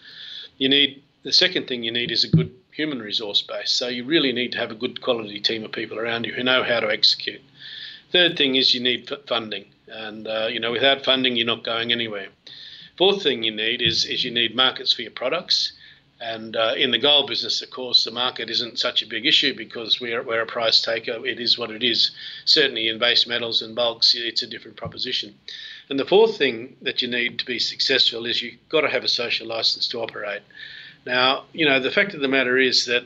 You 0.58 0.68
need 0.68 1.02
the 1.22 1.32
second 1.32 1.68
thing 1.68 1.82
you 1.82 1.92
need 1.92 2.10
is 2.10 2.24
a 2.24 2.28
good 2.28 2.54
human 2.72 3.00
resource 3.00 3.42
base. 3.42 3.70
So 3.70 3.88
you 3.88 4.04
really 4.04 4.32
need 4.32 4.52
to 4.52 4.58
have 4.58 4.70
a 4.70 4.74
good 4.74 5.00
quality 5.00 5.40
team 5.40 5.64
of 5.64 5.72
people 5.72 5.98
around 5.98 6.26
you 6.26 6.32
who 6.32 6.44
know 6.44 6.62
how 6.62 6.80
to 6.80 6.90
execute. 6.90 7.42
Third 8.12 8.36
thing 8.36 8.54
is 8.54 8.74
you 8.74 8.80
need 8.80 9.10
funding. 9.26 9.66
And 9.90 10.26
uh, 10.26 10.48
you 10.50 10.60
know, 10.60 10.72
without 10.72 11.04
funding, 11.04 11.36
you're 11.36 11.46
not 11.46 11.64
going 11.64 11.92
anywhere. 11.92 12.28
Fourth 12.96 13.22
thing 13.22 13.42
you 13.42 13.54
need 13.54 13.80
is 13.82 14.04
is 14.04 14.24
you 14.24 14.30
need 14.30 14.54
markets 14.54 14.92
for 14.92 15.02
your 15.02 15.12
products. 15.12 15.72
And 16.20 16.56
uh, 16.56 16.74
in 16.76 16.90
the 16.90 16.98
gold 16.98 17.28
business, 17.28 17.62
of 17.62 17.70
course, 17.70 18.02
the 18.02 18.10
market 18.10 18.50
isn't 18.50 18.78
such 18.78 19.02
a 19.02 19.06
big 19.06 19.24
issue 19.24 19.54
because 19.56 20.00
we're, 20.00 20.22
we're 20.22 20.42
a 20.42 20.46
price 20.46 20.80
taker. 20.80 21.24
It 21.24 21.38
is 21.38 21.56
what 21.56 21.70
it 21.70 21.84
is. 21.84 22.10
Certainly 22.44 22.88
in 22.88 22.98
base 22.98 23.26
metals 23.26 23.62
and 23.62 23.76
bulks, 23.76 24.16
it's 24.16 24.42
a 24.42 24.48
different 24.48 24.76
proposition. 24.76 25.36
And 25.88 25.98
the 25.98 26.04
fourth 26.04 26.36
thing 26.36 26.76
that 26.82 27.02
you 27.02 27.08
need 27.08 27.38
to 27.38 27.46
be 27.46 27.60
successful 27.60 28.26
is 28.26 28.42
you've 28.42 28.68
got 28.68 28.80
to 28.80 28.88
have 28.88 29.04
a 29.04 29.08
social 29.08 29.46
license 29.46 29.86
to 29.88 30.00
operate. 30.00 30.42
Now, 31.06 31.44
you 31.52 31.64
know, 31.64 31.78
the 31.78 31.92
fact 31.92 32.14
of 32.14 32.20
the 32.20 32.28
matter 32.28 32.58
is 32.58 32.86
that 32.86 33.04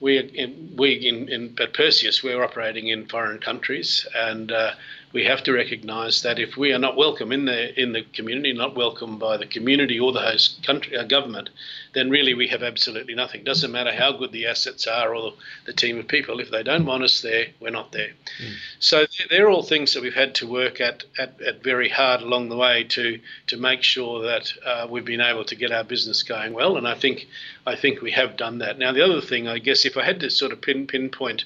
we, 0.00 0.18
in, 0.18 0.74
we 0.76 0.94
in, 0.94 1.28
in, 1.28 1.56
at 1.60 1.74
Perseus, 1.74 2.24
we're 2.24 2.42
operating 2.42 2.88
in 2.88 3.06
foreign 3.06 3.38
countries 3.38 4.06
and 4.14 4.50
uh, 4.50 4.72
we 5.12 5.24
have 5.24 5.42
to 5.44 5.52
recognise 5.52 6.22
that 6.22 6.38
if 6.38 6.56
we 6.56 6.72
are 6.72 6.78
not 6.78 6.96
welcome 6.96 7.32
in 7.32 7.46
the 7.46 7.80
in 7.80 7.92
the 7.92 8.02
community, 8.02 8.52
not 8.52 8.76
welcome 8.76 9.18
by 9.18 9.36
the 9.36 9.46
community 9.46 9.98
or 9.98 10.12
the 10.12 10.20
host 10.20 10.62
country 10.64 10.96
uh, 10.96 11.04
government, 11.04 11.48
then 11.94 12.10
really 12.10 12.34
we 12.34 12.48
have 12.48 12.62
absolutely 12.62 13.14
nothing. 13.14 13.42
Doesn't 13.42 13.72
matter 13.72 13.92
how 13.92 14.12
good 14.12 14.32
the 14.32 14.46
assets 14.46 14.86
are 14.86 15.14
or 15.14 15.30
the, 15.30 15.36
the 15.66 15.72
team 15.72 15.98
of 15.98 16.08
people. 16.08 16.40
If 16.40 16.50
they 16.50 16.62
don't 16.62 16.84
want 16.84 17.04
us 17.04 17.22
there, 17.22 17.46
we're 17.58 17.70
not 17.70 17.92
there. 17.92 18.12
Mm. 18.42 18.54
So 18.80 19.06
they're 19.30 19.48
all 19.48 19.62
things 19.62 19.94
that 19.94 20.02
we've 20.02 20.14
had 20.14 20.34
to 20.36 20.46
work 20.46 20.80
at, 20.80 21.04
at, 21.18 21.40
at 21.40 21.62
very 21.62 21.88
hard 21.88 22.20
along 22.20 22.50
the 22.50 22.56
way 22.56 22.84
to 22.84 23.18
to 23.46 23.56
make 23.56 23.82
sure 23.82 24.22
that 24.22 24.52
uh, 24.64 24.86
we've 24.90 25.06
been 25.06 25.22
able 25.22 25.44
to 25.46 25.56
get 25.56 25.72
our 25.72 25.84
business 25.84 26.22
going 26.22 26.52
well. 26.52 26.76
And 26.76 26.86
I 26.86 26.94
think 26.94 27.26
I 27.66 27.76
think 27.76 28.02
we 28.02 28.10
have 28.12 28.36
done 28.36 28.58
that. 28.58 28.78
Now 28.78 28.92
the 28.92 29.04
other 29.04 29.22
thing, 29.22 29.48
I 29.48 29.58
guess, 29.58 29.86
if 29.86 29.96
I 29.96 30.04
had 30.04 30.20
to 30.20 30.30
sort 30.30 30.52
of 30.52 30.60
pin 30.60 30.86
pinpoint 30.86 31.44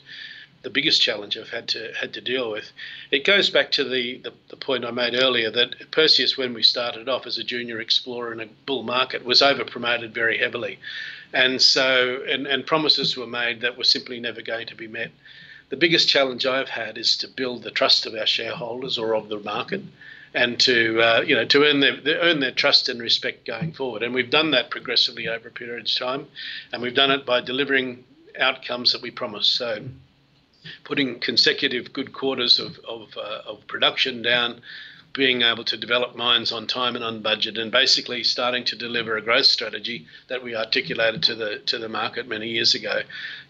the 0.62 0.70
biggest 0.70 1.02
challenge 1.02 1.36
I've 1.36 1.50
had 1.50 1.68
to 1.68 1.92
had 1.98 2.14
to 2.14 2.20
deal 2.20 2.50
with. 2.50 2.72
It 3.10 3.24
goes 3.24 3.50
back 3.50 3.72
to 3.72 3.84
the, 3.84 4.18
the, 4.18 4.32
the, 4.48 4.56
point 4.56 4.84
I 4.84 4.90
made 4.90 5.14
earlier 5.14 5.50
that 5.50 5.90
Perseus, 5.90 6.36
when 6.36 6.54
we 6.54 6.62
started 6.62 7.08
off 7.08 7.26
as 7.26 7.36
a 7.36 7.44
junior 7.44 7.80
explorer 7.80 8.32
in 8.32 8.40
a 8.40 8.46
bull 8.66 8.82
market, 8.82 9.24
was 9.24 9.42
over 9.42 9.64
promoted 9.64 10.14
very 10.14 10.38
heavily, 10.38 10.78
and 11.32 11.60
so 11.60 12.22
and, 12.28 12.46
and 12.46 12.66
promises 12.66 13.16
were 13.16 13.26
made 13.26 13.60
that 13.60 13.76
were 13.76 13.84
simply 13.84 14.20
never 14.20 14.40
going 14.40 14.66
to 14.68 14.76
be 14.76 14.86
met. 14.86 15.10
The 15.70 15.76
biggest 15.76 16.08
challenge 16.08 16.46
I've 16.46 16.68
had 16.68 16.98
is 16.98 17.16
to 17.18 17.28
build 17.28 17.62
the 17.62 17.70
trust 17.70 18.06
of 18.06 18.14
our 18.14 18.26
shareholders 18.26 18.98
or 18.98 19.14
of 19.16 19.28
the 19.28 19.40
market, 19.40 19.82
and 20.34 20.60
to 20.60 21.00
uh, 21.00 21.22
you 21.26 21.34
know 21.34 21.44
to 21.46 21.64
earn 21.64 21.80
their 21.80 21.98
earn 22.20 22.38
their 22.38 22.52
trust 22.52 22.88
and 22.88 23.00
respect 23.00 23.46
going 23.46 23.72
forward. 23.72 24.02
And 24.02 24.14
we've 24.14 24.30
done 24.30 24.52
that 24.52 24.70
progressively 24.70 25.26
over 25.26 25.48
a 25.48 25.52
period 25.52 25.86
of 25.86 25.94
time, 25.94 26.28
and 26.72 26.82
we've 26.82 26.94
done 26.94 27.10
it 27.10 27.26
by 27.26 27.40
delivering 27.40 28.04
outcomes 28.38 28.92
that 28.92 29.02
we 29.02 29.10
promised. 29.10 29.54
So 29.54 29.82
putting 30.84 31.18
consecutive 31.20 31.92
good 31.92 32.12
quarters 32.12 32.58
of, 32.58 32.78
of, 32.88 33.16
uh, 33.16 33.42
of 33.46 33.66
production 33.66 34.22
down, 34.22 34.60
being 35.12 35.42
able 35.42 35.64
to 35.64 35.76
develop 35.76 36.16
mines 36.16 36.52
on 36.52 36.66
time 36.66 36.96
and 36.96 37.04
on 37.04 37.20
budget, 37.20 37.58
and 37.58 37.70
basically 37.70 38.24
starting 38.24 38.64
to 38.64 38.76
deliver 38.76 39.16
a 39.16 39.22
growth 39.22 39.46
strategy 39.46 40.06
that 40.28 40.42
we 40.42 40.56
articulated 40.56 41.22
to 41.22 41.34
the 41.34 41.58
to 41.66 41.78
the 41.78 41.88
market 41.88 42.26
many 42.26 42.48
years 42.48 42.74
ago. 42.74 43.00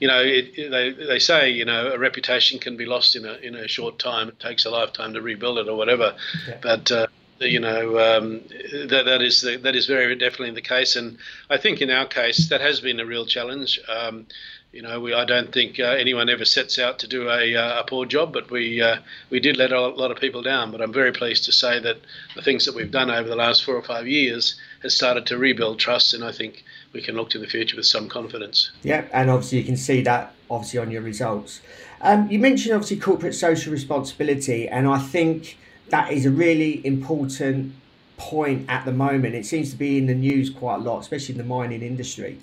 You 0.01 0.09
know, 0.09 0.21
it, 0.21 0.71
they 0.71 0.91
they 0.91 1.19
say 1.19 1.51
you 1.51 1.65
know 1.65 1.93
a 1.93 1.99
reputation 1.99 2.59
can 2.59 2.77
be 2.77 2.87
lost 2.87 3.15
in 3.17 3.25
a 3.25 3.35
in 3.35 3.55
a 3.55 3.69
short 3.69 3.99
time. 3.99 4.29
It 4.29 4.41
takes 4.41 4.65
a 4.65 4.71
lifetime 4.71 5.15
to 5.15 5.23
rebuild 5.23 5.59
it 5.59 5.69
or 5.69 5.77
whatever, 5.77 6.17
okay. 6.49 6.59
but. 6.61 6.91
Uh, 6.91 7.07
you 7.41 7.59
know 7.59 7.99
um, 7.99 8.41
that 8.89 9.03
that 9.05 9.21
is 9.21 9.41
the, 9.41 9.57
that 9.57 9.75
is 9.75 9.87
very 9.87 10.15
definitely 10.15 10.55
the 10.55 10.63
case, 10.63 10.95
and 10.95 11.19
I 11.51 11.57
think 11.57 11.81
in 11.81 11.91
our 11.91 12.07
case 12.07 12.49
that 12.51 12.61
has 12.61 12.81
been 12.81 13.01
a 13.01 13.07
real 13.07 13.27
challenge. 13.27 13.81
Um, 13.89 14.27
you 14.73 14.81
know, 14.81 14.99
we, 15.01 15.13
I 15.13 15.27
don't 15.27 15.53
think 15.53 15.79
uh, 15.79 15.85
anyone 15.85 16.31
ever 16.31 16.47
sets 16.47 16.79
out 16.79 16.99
to 17.01 17.07
do 17.07 17.29
a, 17.29 17.55
uh, 17.55 17.81
a 17.81 17.85
poor 17.85 18.07
job, 18.07 18.33
but 18.33 18.51
we 18.51 18.81
uh, 18.81 18.97
we 19.29 19.39
did 19.39 19.59
let 19.59 19.71
a 19.71 19.81
lot 19.81 20.11
of 20.11 20.19
people 20.19 20.43
down. 20.43 20.73
But 20.73 20.81
I'm 20.81 20.93
very 20.93 21.13
pleased 21.13 21.45
to 21.45 21.53
say 21.53 21.79
that 21.81 21.99
the 22.35 22.43
things 22.43 22.65
that 22.65 22.75
we've 22.75 22.91
done 22.91 23.11
over 23.11 23.29
the 23.29 23.37
last 23.37 23.65
four 23.65 23.77
or 23.77 23.83
five 23.83 24.09
years 24.09 24.59
has 24.83 24.97
started 24.97 25.27
to 25.27 25.37
rebuild 25.37 25.79
trust, 25.79 26.15
and 26.15 26.25
I 26.25 26.33
think 26.33 26.65
we 26.95 27.03
can 27.03 27.17
look 27.17 27.29
to 27.31 27.39
the 27.39 27.47
future 27.47 27.77
with 27.77 27.85
some 27.85 28.09
confidence. 28.09 28.71
Yeah, 28.83 29.05
and 29.13 29.31
obviously 29.31 29.59
you 29.59 29.65
can 29.65 29.77
see 29.77 30.01
that 30.03 30.35
obviously 30.51 30.79
on 30.79 30.91
your 30.91 31.03
results. 31.03 31.61
Um, 32.01 32.29
you 32.31 32.39
mentioned 32.39 32.75
obviously 32.75 32.97
corporate 32.97 33.35
social 33.35 33.73
responsibility, 33.73 34.69
and 34.69 34.89
I 34.89 34.99
think 34.99 35.59
that 35.91 36.13
is 36.13 36.25
a 36.25 36.31
really 36.31 36.85
important 36.87 37.75
point 38.17 38.65
at 38.71 38.87
the 38.87 38.93
moment. 38.93 39.35
It 39.35 39.45
seems 39.45 39.71
to 39.73 39.77
be 39.77 39.99
in 39.99 40.07
the 40.07 40.15
news 40.15 40.49
quite 40.49 40.77
a 40.77 40.79
lot, 40.79 41.01
especially 41.01 41.35
in 41.35 41.39
the 41.39 41.45
mining 41.45 41.83
industry. 41.83 42.39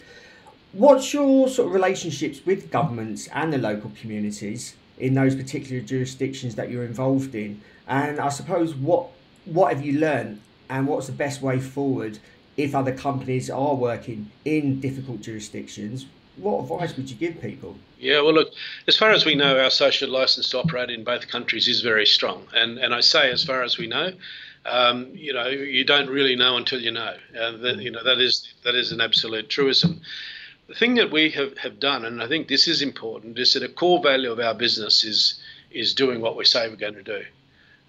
What's 0.71 1.13
your 1.13 1.49
sort 1.49 1.67
of 1.67 1.73
relationships 1.73 2.45
with 2.45 2.69
governments 2.69 3.27
and 3.33 3.51
the 3.51 3.57
local 3.57 3.91
communities 3.99 4.75
in 4.99 5.15
those 5.15 5.35
particular 5.35 5.81
jurisdictions 5.81 6.55
that 6.55 6.69
you're 6.69 6.83
involved 6.83 7.33
in? 7.33 7.61
And 7.87 8.19
I 8.19 8.29
suppose 8.29 8.75
what 8.75 9.07
what 9.45 9.73
have 9.73 9.83
you 9.83 9.99
learned 9.99 10.41
and 10.69 10.87
what's 10.87 11.07
the 11.07 11.13
best 11.13 11.41
way 11.41 11.59
forward 11.59 12.19
if 12.55 12.75
other 12.75 12.93
companies 12.93 13.49
are 13.49 13.73
working 13.73 14.29
in 14.45 14.79
difficult 14.79 15.21
jurisdictions? 15.21 16.05
What 16.37 16.61
advice 16.61 16.95
would 16.95 17.09
you 17.09 17.15
give 17.15 17.41
people? 17.41 17.75
Yeah, 17.99 18.21
well, 18.21 18.33
look, 18.33 18.53
as 18.87 18.95
far 18.95 19.09
as 19.09 19.25
we 19.25 19.35
know, 19.35 19.59
our 19.59 19.71
social 19.71 20.09
license 20.09 20.49
to 20.51 20.59
operate 20.59 20.89
in 20.89 21.03
both 21.03 21.27
countries 21.27 21.67
is 21.67 21.81
very 21.81 22.05
strong. 22.05 22.45
And, 22.53 22.77
and 22.77 22.93
I 22.93 23.01
say, 23.01 23.31
as 23.31 23.43
far 23.43 23.63
as 23.63 23.77
we 23.77 23.87
know, 23.87 24.13
um, 24.65 25.09
you 25.13 25.33
know, 25.33 25.47
you 25.47 25.83
don't 25.83 26.09
really 26.09 26.35
know 26.35 26.57
until 26.57 26.79
you 26.79 26.91
know. 26.91 27.15
Uh, 27.37 27.57
that, 27.57 27.77
you 27.79 27.91
know, 27.91 28.03
that 28.03 28.19
is 28.19 28.53
that 28.63 28.75
is 28.75 28.91
an 28.91 29.01
absolute 29.01 29.49
truism. 29.49 30.01
The 30.69 30.75
thing 30.75 30.93
that 30.95 31.09
we 31.09 31.31
have, 31.31 31.57
have 31.57 31.79
done, 31.79 32.05
and 32.05 32.21
I 32.21 32.27
think 32.27 32.47
this 32.47 32.67
is 32.67 32.83
important, 32.83 33.39
is 33.39 33.53
that 33.53 33.63
a 33.63 33.67
core 33.67 34.03
value 34.03 34.31
of 34.31 34.39
our 34.39 34.53
business 34.53 35.03
is 35.03 35.41
is 35.71 35.95
doing 35.95 36.21
what 36.21 36.35
we 36.35 36.45
say 36.45 36.69
we're 36.69 36.75
going 36.75 36.93
to 36.93 37.01
do. 37.01 37.25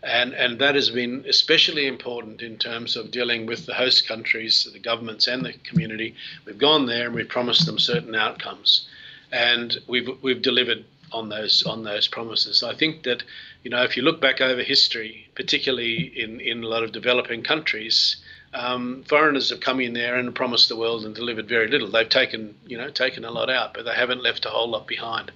And, 0.03 0.33
and 0.33 0.59
that 0.61 0.77
has 0.77 0.89
been 0.89 1.27
especially 1.29 1.87
important 1.87 2.41
in 2.41 2.57
terms 2.57 2.97
of 2.97 3.11
dealing 3.11 3.45
with 3.45 3.67
the 3.67 3.75
host 3.75 4.09
countries, 4.09 4.67
the 4.73 4.79
governments, 4.79 5.27
and 5.27 5.45
the 5.45 5.53
community. 5.53 6.15
We've 6.47 6.57
gone 6.57 6.87
there 6.87 7.05
and 7.05 7.15
we've 7.15 7.29
promised 7.29 7.67
them 7.67 7.79
certain 7.79 8.15
outcomes, 8.15 8.89
and 9.31 9.79
we've 9.87 10.09
we've 10.23 10.41
delivered 10.41 10.87
on 11.13 11.29
those 11.29 11.63
on 11.65 11.85
those 11.85 12.09
promises. 12.09 12.63
I 12.63 12.75
think 12.75 13.03
that 13.03 13.23
you 13.63 13.71
know 13.71 13.83
if 13.83 13.95
you 13.95 14.03
look 14.03 14.23
back 14.23 14.41
over 14.41 14.63
history, 14.63 15.29
particularly 15.35 16.19
in 16.19 16.41
in 16.41 16.65
a 16.65 16.67
lot 16.67 16.83
of 16.83 16.93
developing 16.93 17.43
countries, 17.43 18.17
um, 18.53 19.05
foreigners 19.09 19.51
have 19.51 19.61
come 19.61 19.81
in 19.81 19.93
there 19.93 20.17
and 20.17 20.35
promised 20.35 20.69
the 20.69 20.77
world 20.77 21.05
and 21.05 21.15
delivered 21.15 21.49
very 21.49 21.69
little. 21.69 21.91
They've 21.91 22.09
taken, 22.09 22.57
you 22.67 22.77
know, 22.77 22.91
taken 22.91 23.25
a 23.25 23.31
lot 23.31 23.49
out, 23.49 23.75
but 23.75 23.85
they 23.85 23.95
haven't 23.95 24.23
left 24.23 24.47
a 24.47 24.51
whole 24.51 24.69
lot 24.69 24.87
behind. 24.87 25.31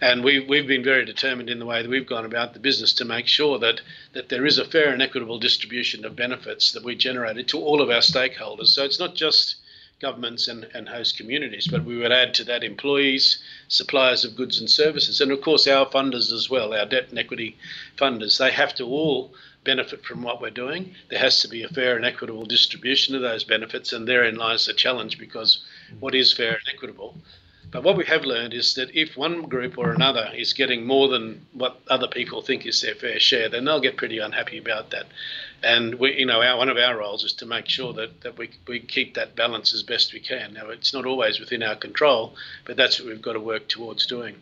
And 0.00 0.22
we've, 0.22 0.46
we've 0.46 0.66
been 0.66 0.84
very 0.84 1.04
determined 1.04 1.48
in 1.48 1.58
the 1.58 1.66
way 1.66 1.82
that 1.82 1.90
we've 1.90 2.06
gone 2.06 2.26
about 2.26 2.52
the 2.52 2.60
business 2.60 2.92
to 2.94 3.04
make 3.04 3.26
sure 3.26 3.58
that, 3.58 3.80
that 4.12 4.28
there 4.28 4.44
is 4.44 4.58
a 4.58 4.64
fair 4.64 4.92
and 4.92 5.00
equitable 5.00 5.38
distribution 5.38 6.04
of 6.04 6.16
benefits 6.16 6.72
that 6.72 6.84
we 6.84 6.94
generated 6.94 7.48
to 7.48 7.58
all 7.58 7.80
of 7.80 7.88
our 7.88 8.00
stakeholders. 8.00 8.68
So 8.68 8.84
it's 8.84 8.98
not 8.98 9.14
just 9.14 9.56
governments 10.00 10.48
and, 10.48 10.64
and 10.74 10.88
host 10.88 11.16
communities, 11.16 11.68
but 11.68 11.84
we 11.84 11.96
would 11.96 12.12
add 12.12 12.34
to 12.34 12.44
that 12.44 12.62
employees, 12.62 13.38
suppliers 13.68 14.24
of 14.24 14.36
goods 14.36 14.60
and 14.60 14.68
services, 14.68 15.20
and 15.22 15.32
of 15.32 15.40
course 15.40 15.66
our 15.66 15.86
funders 15.86 16.30
as 16.32 16.50
well, 16.50 16.74
our 16.74 16.84
debt 16.84 17.08
and 17.08 17.18
equity 17.18 17.56
funders. 17.96 18.38
They 18.38 18.50
have 18.50 18.74
to 18.74 18.84
all 18.84 19.32
benefit 19.66 20.04
from 20.04 20.22
what 20.22 20.40
we're 20.40 20.50
doing. 20.50 20.94
There 21.10 21.18
has 21.18 21.40
to 21.40 21.48
be 21.48 21.64
a 21.64 21.68
fair 21.68 21.96
and 21.96 22.06
equitable 22.06 22.46
distribution 22.46 23.14
of 23.14 23.20
those 23.20 23.44
benefits, 23.44 23.92
and 23.92 24.08
therein 24.08 24.36
lies 24.36 24.64
the 24.64 24.72
challenge 24.72 25.18
because 25.18 25.62
what 26.00 26.14
is 26.14 26.32
fair 26.32 26.52
and 26.52 26.74
equitable? 26.74 27.18
But 27.70 27.82
what 27.82 27.96
we 27.96 28.04
have 28.04 28.24
learned 28.24 28.54
is 28.54 28.74
that 28.74 28.96
if 28.96 29.16
one 29.16 29.42
group 29.42 29.76
or 29.76 29.92
another 29.92 30.30
is 30.34 30.52
getting 30.52 30.86
more 30.86 31.08
than 31.08 31.44
what 31.52 31.80
other 31.88 32.06
people 32.06 32.40
think 32.40 32.64
is 32.64 32.80
their 32.80 32.94
fair 32.94 33.18
share, 33.18 33.48
then 33.48 33.64
they'll 33.64 33.80
get 33.80 33.96
pretty 33.96 34.18
unhappy 34.18 34.58
about 34.58 34.90
that. 34.90 35.06
And 35.62 35.96
we, 35.96 36.18
you 36.18 36.26
know, 36.26 36.42
our, 36.42 36.56
one 36.56 36.68
of 36.68 36.76
our 36.76 36.96
roles 36.96 37.24
is 37.24 37.32
to 37.34 37.46
make 37.46 37.66
sure 37.66 37.92
that, 37.94 38.20
that 38.20 38.38
we, 38.38 38.50
we 38.68 38.78
keep 38.78 39.14
that 39.14 39.34
balance 39.34 39.74
as 39.74 39.82
best 39.82 40.12
we 40.12 40.20
can. 40.20 40.54
Now, 40.54 40.68
it's 40.68 40.94
not 40.94 41.06
always 41.06 41.40
within 41.40 41.62
our 41.62 41.74
control, 41.74 42.34
but 42.64 42.76
that's 42.76 43.00
what 43.00 43.08
we've 43.08 43.22
got 43.22 43.32
to 43.32 43.40
work 43.40 43.66
towards 43.68 44.06
doing. 44.06 44.36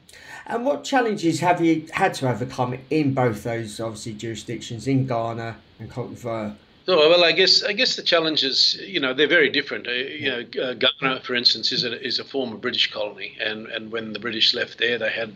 And 0.47 0.66
what 0.66 0.85
challenges 0.85 1.40
have 1.40 1.64
you 1.64 1.87
had 1.93 2.14
to 2.14 2.28
overcome 2.28 2.78
in 2.90 3.14
both 3.14 3.43
those 3.43 3.81
obviously 3.81 4.12
jurisdictions 4.12 4.87
in 4.87 5.07
Ghana 5.07 5.57
and 5.81 5.90
Cote 5.90 6.14
d'Ivoire? 6.14 6.57
Oh, 6.87 7.09
well, 7.09 7.25
I 7.25 7.33
guess 7.33 7.62
I 7.62 7.73
guess 7.73 7.97
the 7.97 8.03
challenges, 8.03 8.75
you 8.75 9.00
know, 9.00 9.14
they're 9.14 9.26
very 9.26 9.49
different. 9.49 9.87
Uh, 9.87 9.93
you 9.93 10.29
know, 10.29 10.62
uh, 10.62 10.75
Ghana, 10.75 11.21
for 11.21 11.35
instance, 11.35 11.73
is 11.73 11.83
a 11.83 11.99
is 12.07 12.19
a 12.19 12.25
former 12.25 12.57
British 12.57 12.93
colony, 12.93 13.37
and 13.41 13.67
and 13.69 13.91
when 13.91 14.12
the 14.12 14.19
British 14.19 14.53
left 14.53 14.79
there, 14.79 14.99
they 14.99 15.11
had 15.11 15.35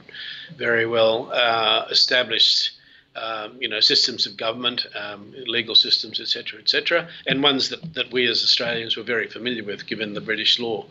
very 0.56 0.86
well 0.86 1.30
uh, 1.32 1.86
established. 1.90 2.72
Um, 3.16 3.60
you 3.60 3.68
know, 3.68 3.80
systems 3.80 4.26
of 4.26 4.36
government, 4.36 4.86
um, 4.94 5.34
legal 5.46 5.74
systems, 5.74 6.20
etc., 6.20 6.60
etc., 6.60 7.08
and 7.26 7.42
ones 7.42 7.68
that, 7.70 7.94
that 7.94 8.12
we 8.12 8.28
as 8.28 8.44
Australians 8.44 8.96
were 8.96 9.02
very 9.02 9.26
familiar 9.26 9.64
with, 9.64 9.86
given 9.88 10.14
the 10.14 10.20
British 10.20 10.60
law. 10.60 10.86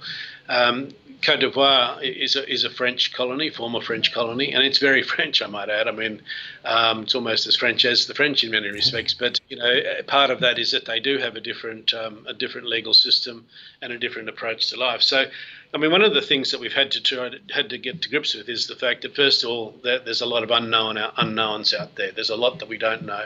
Um, 0.50 0.90
Cote 1.22 1.40
d'Ivoire 1.40 2.02
is 2.04 2.36
a, 2.36 2.50
is 2.50 2.64
a 2.64 2.70
French 2.70 3.14
colony, 3.14 3.50
former 3.50 3.82
French 3.82 4.14
colony, 4.14 4.54
and 4.54 4.64
it's 4.64 4.78
very 4.78 5.04
French, 5.16 5.42
I 5.42 5.48
might 5.48 5.70
add. 5.70 5.88
I 5.88 5.92
mean, 5.92 6.22
um, 6.64 7.04
it's 7.04 7.16
almost 7.16 7.48
as 7.48 7.56
French 7.56 7.86
as 7.86 8.06
the 8.08 8.14
French 8.14 8.44
in 8.44 8.52
many 8.52 8.70
respects. 8.70 9.14
But 9.14 9.40
you 9.50 9.58
know, 9.58 9.82
part 10.08 10.30
of 10.30 10.42
that 10.42 10.60
is 10.60 10.72
that 10.72 10.86
they 10.86 11.00
do 11.00 11.18
have 11.18 11.36
a 11.36 11.42
different 11.42 11.94
um, 11.94 12.26
a 12.28 12.34
different 12.34 12.68
legal 12.68 12.94
system 12.94 13.46
and 13.82 13.92
a 13.92 13.98
different 13.98 14.30
approach 14.30 14.70
to 14.70 14.80
life. 14.80 15.02
So, 15.02 15.26
I 15.74 15.78
mean, 15.78 15.92
one 15.92 16.04
of 16.04 16.14
the 16.14 16.22
things 16.22 16.52
that 16.52 16.60
we've 16.60 16.74
had 16.74 16.92
to 16.92 17.02
try 17.02 17.32
had 17.50 17.70
to 17.72 17.78
get 17.78 18.02
to 18.04 18.10
grips 18.10 18.36
with 18.36 18.48
is 18.48 18.68
the 18.68 18.76
fact 18.76 19.02
that 19.02 19.16
first 19.16 19.44
of 19.44 19.50
all, 19.50 19.76
there's 19.84 20.22
a 20.22 20.26
lot 20.26 20.44
of 20.44 20.52
unknown 20.52 20.98
unknowns 21.18 21.74
out 21.74 21.96
there. 21.96 22.12
There's 22.12 22.30
a 22.30 22.36
lot 22.36 22.60
that 22.60 22.70
we 22.70 22.78
don't 22.78 23.04
know 23.04 23.26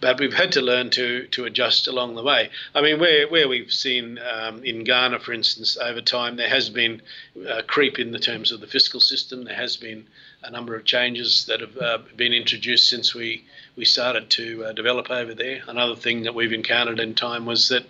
but 0.00 0.20
we've 0.20 0.34
had 0.34 0.52
to 0.52 0.60
learn 0.60 0.90
to 0.90 1.26
to 1.28 1.44
adjust 1.44 1.88
along 1.88 2.14
the 2.14 2.22
way. 2.22 2.50
I 2.74 2.82
mean, 2.82 3.00
where 3.00 3.28
where 3.28 3.48
we've 3.48 3.72
seen 3.72 4.18
um, 4.18 4.64
in 4.64 4.84
Ghana, 4.84 5.20
for 5.20 5.32
instance, 5.32 5.76
over 5.76 6.00
time 6.00 6.36
there 6.36 6.48
has 6.48 6.68
been 6.68 7.02
a 7.48 7.62
creep 7.62 7.98
in 7.98 8.12
the 8.12 8.18
terms 8.18 8.52
of 8.52 8.60
the 8.60 8.66
fiscal 8.66 9.00
system. 9.00 9.44
There 9.44 9.54
has 9.54 9.76
been 9.76 10.06
a 10.42 10.50
number 10.50 10.76
of 10.76 10.84
changes 10.84 11.46
that 11.46 11.60
have 11.60 11.76
uh, 11.76 11.98
been 12.16 12.32
introduced 12.32 12.88
since 12.88 13.14
we 13.14 13.44
we 13.76 13.84
started 13.84 14.30
to 14.30 14.66
uh, 14.66 14.72
develop 14.72 15.10
over 15.10 15.34
there. 15.34 15.62
Another 15.66 15.96
thing 15.96 16.22
that 16.22 16.34
we've 16.34 16.52
encountered 16.52 17.00
in 17.00 17.14
time 17.14 17.46
was 17.46 17.68
that 17.68 17.86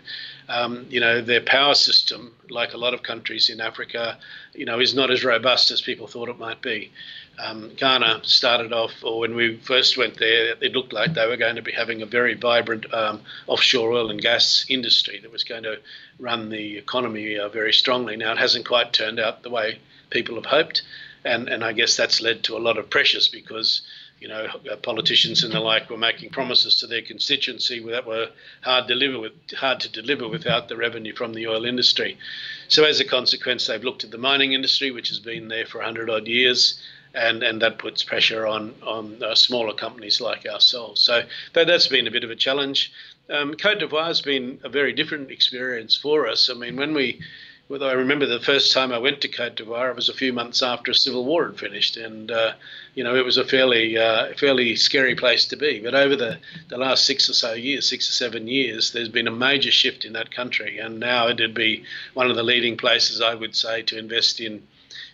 um, 0.49 0.87
you 0.89 1.01
know, 1.01 1.21
their 1.21 1.41
power 1.41 1.75
system, 1.75 2.33
like 2.51 2.73
a 2.73 2.79
lot 2.79 2.95
of 2.95 3.03
countries 3.03 3.51
in 3.51 3.61
Africa, 3.61 4.19
you 4.55 4.65
know, 4.65 4.81
is 4.81 4.95
not 4.95 5.11
as 5.11 5.25
robust 5.25 5.71
as 5.71 5.81
people 5.81 6.07
thought 6.07 6.29
it 6.29 6.39
might 6.39 6.63
be. 6.63 6.93
Um, 7.39 7.73
Ghana 7.77 8.21
started 8.23 8.73
off, 8.73 8.93
or 9.03 9.21
when 9.21 9.35
we 9.35 9.57
first 9.59 9.99
went 9.99 10.19
there, 10.19 10.55
it 10.61 10.73
looked 10.73 10.93
like 10.93 11.15
they 11.15 11.27
were 11.27 11.37
going 11.37 11.57
to 11.57 11.63
be 11.63 11.73
having 11.73 12.01
a 12.01 12.07
very 12.07 12.35
vibrant 12.35 12.93
um, 12.95 13.21
offshore 13.47 13.93
oil 13.93 14.11
and 14.11 14.21
gas 14.21 14.65
industry 14.69 15.19
that 15.21 15.33
was 15.33 15.45
going 15.45 15.65
to 15.65 15.79
run 16.19 16.49
the 16.49 16.79
economy 16.79 17.39
uh, 17.39 17.49
very 17.49 17.73
strongly. 17.73 18.17
Now, 18.17 18.33
it 18.33 18.39
hasn't 18.39 18.67
quite 18.67 18.93
turned 18.93 19.21
out 19.21 19.43
the 19.43 19.51
way 19.51 19.81
people 20.11 20.37
have 20.37 20.47
hoped, 20.47 20.83
and, 21.25 21.49
and 21.49 21.63
I 21.63 21.73
guess 21.73 21.97
that's 21.97 22.23
led 22.23 22.45
to 22.45 22.57
a 22.57 22.59
lot 22.59 22.79
of 22.79 22.89
pressures 22.89 23.29
because 23.29 23.83
you 24.21 24.29
know, 24.29 24.49
politicians 24.83 25.45
and 25.45 25.53
the 25.53 25.61
like 25.61 25.91
were 25.91 25.99
making 25.99 26.31
promises 26.31 26.77
to 26.77 26.87
their 26.87 27.03
constituency 27.03 27.85
that 27.91 28.07
were 28.07 28.31
hard, 28.63 28.87
deliver 28.87 29.19
with, 29.19 29.33
hard 29.57 29.81
to 29.81 29.91
deliver 29.91 30.27
without 30.27 30.69
the 30.69 30.77
revenue 30.77 31.15
from 31.15 31.35
the 31.35 31.47
oil 31.47 31.65
industry. 31.65 32.17
So 32.69 32.85
as 32.85 32.99
a 33.01 33.05
consequence, 33.05 33.67
they've 33.67 33.83
looked 33.83 34.05
at 34.05 34.11
the 34.11 34.19
mining 34.19 34.53
industry, 34.53 34.91
which 34.91 35.09
has 35.09 35.19
been 35.19 35.49
there 35.49 35.67
for 35.67 35.79
100 35.79 36.09
odd 36.09 36.27
years, 36.27 36.81
and, 37.15 37.43
and 37.43 37.61
that 37.63 37.79
puts 37.79 38.05
pressure 38.05 38.47
on, 38.47 38.75
on 38.83 39.23
uh, 39.23 39.35
smaller 39.35 39.75
companies 39.75 40.21
like 40.21 40.47
ourselves. 40.47 41.01
So 41.01 41.23
that, 41.53 41.67
that's 41.67 41.89
been 41.89 42.07
a 42.07 42.11
bit 42.11 42.25
of 42.25 42.31
a 42.31 42.37
challenge. 42.37 42.93
Um, 43.29 43.55
Cote 43.55 43.81
d'Ivoire 43.81 44.07
has 44.07 44.21
been 44.23 44.61
a 44.65 44.69
very 44.69 44.93
different 44.93 45.31
experience 45.31 45.97
for 45.97 46.29
us. 46.29 46.49
I 46.49 46.55
mean, 46.55 46.77
when 46.77 46.95
we 46.95 47.21
I 47.69 47.93
remember 47.93 48.27
the 48.27 48.39
first 48.39 48.73
time 48.73 48.93
I 48.93 48.99
went 48.99 49.21
to 49.23 49.29
Cote 49.29 49.57
d'Ivoire, 49.57 49.91
it 49.91 49.97
was 49.97 50.09
a 50.09 50.15
few 50.15 50.33
months 50.33 50.63
after 50.63 50.93
a 50.93 50.95
civil 50.95 51.25
war 51.25 51.47
had 51.47 51.59
finished, 51.59 51.97
and 51.97 52.31
uh, 52.31 52.53
you 52.95 53.03
know 53.03 53.17
it 53.17 53.25
was 53.25 53.39
a 53.39 53.45
fairly 53.45 53.99
uh, 53.99 54.35
fairly 54.35 54.77
scary 54.77 55.17
place 55.17 55.47
to 55.47 55.57
be. 55.57 55.81
But 55.81 55.95
over 55.95 56.15
the, 56.15 56.39
the 56.69 56.79
last 56.79 57.05
six 57.05 57.29
or 57.29 57.35
so 57.35 57.55
years, 57.55 57.89
six 57.89 58.09
or 58.09 58.13
seven 58.13 58.47
years, 58.47 58.93
there's 58.93 59.09
been 59.09 59.27
a 59.27 59.33
major 59.33 59.73
shift 59.73 60.05
in 60.05 60.13
that 60.13 60.31
country, 60.31 60.79
and 60.79 61.01
now 61.01 61.29
it'd 61.29 61.55
be 61.55 61.83
one 62.15 62.31
of 62.31 62.37
the 62.37 62.45
leading 62.45 62.77
places 62.77 63.21
I 63.21 63.35
would 63.35 63.57
say 63.57 63.83
to 63.83 63.99
invest 63.99 64.41
in. 64.41 64.67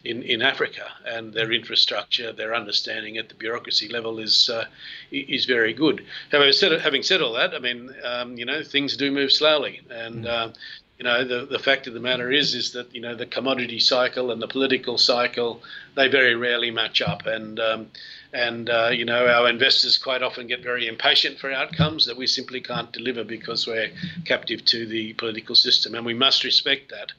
In, 0.04 0.24
in 0.24 0.42
Africa 0.42 0.88
and 1.06 1.32
their 1.32 1.52
infrastructure, 1.52 2.32
their 2.32 2.56
understanding 2.56 3.18
at 3.18 3.28
the 3.28 3.36
bureaucracy 3.36 3.86
level 3.86 4.18
is 4.18 4.50
uh, 4.50 4.64
is 5.12 5.44
very 5.44 5.72
good. 5.72 6.04
However, 6.32 6.78
having 6.80 7.04
said 7.04 7.22
all 7.22 7.34
that, 7.34 7.54
I 7.54 7.60
mean, 7.60 7.94
um, 8.02 8.36
you 8.36 8.44
know, 8.44 8.64
things 8.64 8.96
do 8.96 9.12
move 9.12 9.30
slowly, 9.30 9.80
and 9.90 10.24
mm 10.24 10.54
you 11.02 11.08
know, 11.08 11.24
the, 11.24 11.46
the 11.46 11.58
fact 11.58 11.88
of 11.88 11.94
the 11.94 12.00
matter 12.00 12.30
is, 12.30 12.54
is 12.54 12.74
that, 12.74 12.94
you 12.94 13.00
know, 13.00 13.16
the 13.16 13.26
commodity 13.26 13.80
cycle 13.80 14.30
and 14.30 14.40
the 14.40 14.46
political 14.46 14.96
cycle, 14.98 15.60
they 15.96 16.06
very 16.06 16.36
rarely 16.36 16.70
match 16.70 17.02
up. 17.02 17.26
And, 17.26 17.58
um, 17.58 17.88
and 18.32 18.70
uh, 18.70 18.90
you 18.92 19.04
know, 19.04 19.26
our 19.26 19.48
investors 19.48 19.98
quite 19.98 20.22
often 20.22 20.46
get 20.46 20.62
very 20.62 20.86
impatient 20.86 21.40
for 21.40 21.50
outcomes 21.50 22.06
that 22.06 22.16
we 22.16 22.28
simply 22.28 22.60
can't 22.60 22.92
deliver 22.92 23.24
because 23.24 23.66
we're 23.66 23.90
captive 24.26 24.64
to 24.66 24.86
the 24.86 25.14
political 25.14 25.56
system. 25.56 25.96
And 25.96 26.06
we 26.06 26.14
must 26.14 26.44
respect 26.44 26.90
that 26.90 27.10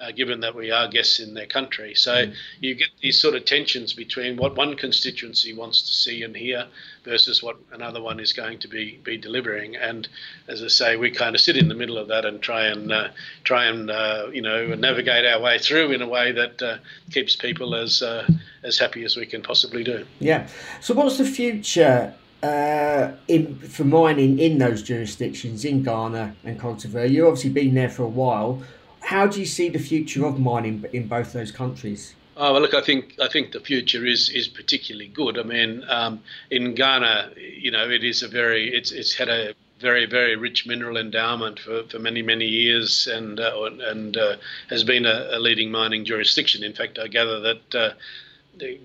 uh, 0.00 0.12
given 0.12 0.40
that 0.40 0.54
we 0.54 0.70
are 0.70 0.88
guests 0.88 1.20
in 1.20 1.34
their 1.34 1.46
country. 1.46 1.94
So 1.94 2.12
mm. 2.12 2.34
you 2.60 2.74
get 2.74 2.88
these 3.00 3.20
sort 3.20 3.34
of 3.34 3.44
tensions 3.44 3.94
between 3.94 4.36
what 4.36 4.54
one 4.56 4.76
constituency 4.76 5.54
wants 5.54 5.80
to 5.82 5.92
see 5.92 6.22
and 6.22 6.36
hear 6.36 6.66
versus 7.04 7.42
what 7.42 7.56
another 7.72 8.02
one 8.02 8.20
is 8.20 8.32
going 8.32 8.58
to 8.58 8.68
be 8.68 8.98
be 9.02 9.16
delivering. 9.16 9.76
And 9.76 10.06
as 10.48 10.62
I 10.62 10.68
say, 10.68 10.96
we 10.96 11.10
kind 11.10 11.34
of 11.34 11.40
sit 11.40 11.56
in 11.56 11.68
the 11.68 11.74
middle 11.74 11.96
of 11.96 12.08
that 12.08 12.24
and 12.24 12.42
try 12.42 12.66
and 12.66 12.92
uh, 12.92 13.08
try 13.44 13.66
and 13.66 13.90
uh, 13.90 14.26
you 14.32 14.42
know 14.42 14.74
navigate 14.74 15.24
our 15.24 15.40
way 15.40 15.58
through 15.58 15.92
in 15.92 16.02
a 16.02 16.08
way 16.08 16.32
that 16.32 16.60
uh, 16.60 16.76
keeps 17.10 17.34
people 17.34 17.74
as 17.74 18.02
uh, 18.02 18.28
as 18.62 18.78
happy 18.78 19.04
as 19.04 19.16
we 19.16 19.24
can 19.24 19.42
possibly 19.42 19.82
do. 19.82 20.06
Yeah. 20.18 20.46
So 20.80 20.94
what's 20.94 21.18
the 21.18 21.24
future? 21.24 22.14
Uh, 22.42 23.12
in 23.28 23.58
for 23.58 23.82
mining 23.82 24.38
in 24.38 24.58
those 24.58 24.82
jurisdictions 24.82 25.64
in 25.64 25.82
Ghana 25.82 26.36
and 26.44 26.60
Cote 26.60 26.80
d'Ivoire, 26.80 27.10
you've 27.10 27.26
obviously 27.26 27.50
been 27.50 27.74
there 27.74 27.88
for 27.88 28.02
a 28.02 28.08
while 28.08 28.62
how 29.06 29.24
do 29.24 29.38
you 29.38 29.46
see 29.46 29.68
the 29.68 29.78
future 29.78 30.26
of 30.26 30.40
mining 30.40 30.84
in 30.92 31.06
both 31.06 31.32
those 31.32 31.52
countries? 31.52 32.14
Oh 32.36 32.52
well, 32.52 32.60
look, 32.60 32.74
I 32.74 32.80
think 32.80 33.14
I 33.20 33.28
think 33.28 33.52
the 33.52 33.60
future 33.60 34.04
is 34.04 34.28
is 34.28 34.48
particularly 34.48 35.08
good. 35.08 35.38
I 35.38 35.44
mean, 35.44 35.84
um, 35.88 36.20
in 36.50 36.74
Ghana, 36.74 37.30
you 37.36 37.70
know, 37.70 37.88
it 37.88 38.02
is 38.04 38.22
a 38.22 38.28
very 38.28 38.74
it's 38.74 38.90
it's 38.90 39.14
had 39.14 39.28
a 39.28 39.54
very 39.78 40.06
very 40.06 40.34
rich 40.34 40.66
mineral 40.66 40.96
endowment 40.96 41.60
for, 41.60 41.84
for 41.84 41.98
many 41.98 42.20
many 42.20 42.46
years 42.46 43.06
and 43.06 43.38
uh, 43.38 43.70
and 43.92 44.16
uh, 44.16 44.36
has 44.68 44.82
been 44.82 45.06
a, 45.06 45.28
a, 45.32 45.38
leading 45.38 45.70
mining 45.70 46.04
jurisdiction. 46.04 46.64
In 46.64 46.72
fact, 46.72 46.98
I 46.98 47.06
gather 47.08 47.40
that. 47.40 47.74
Uh, 47.74 47.90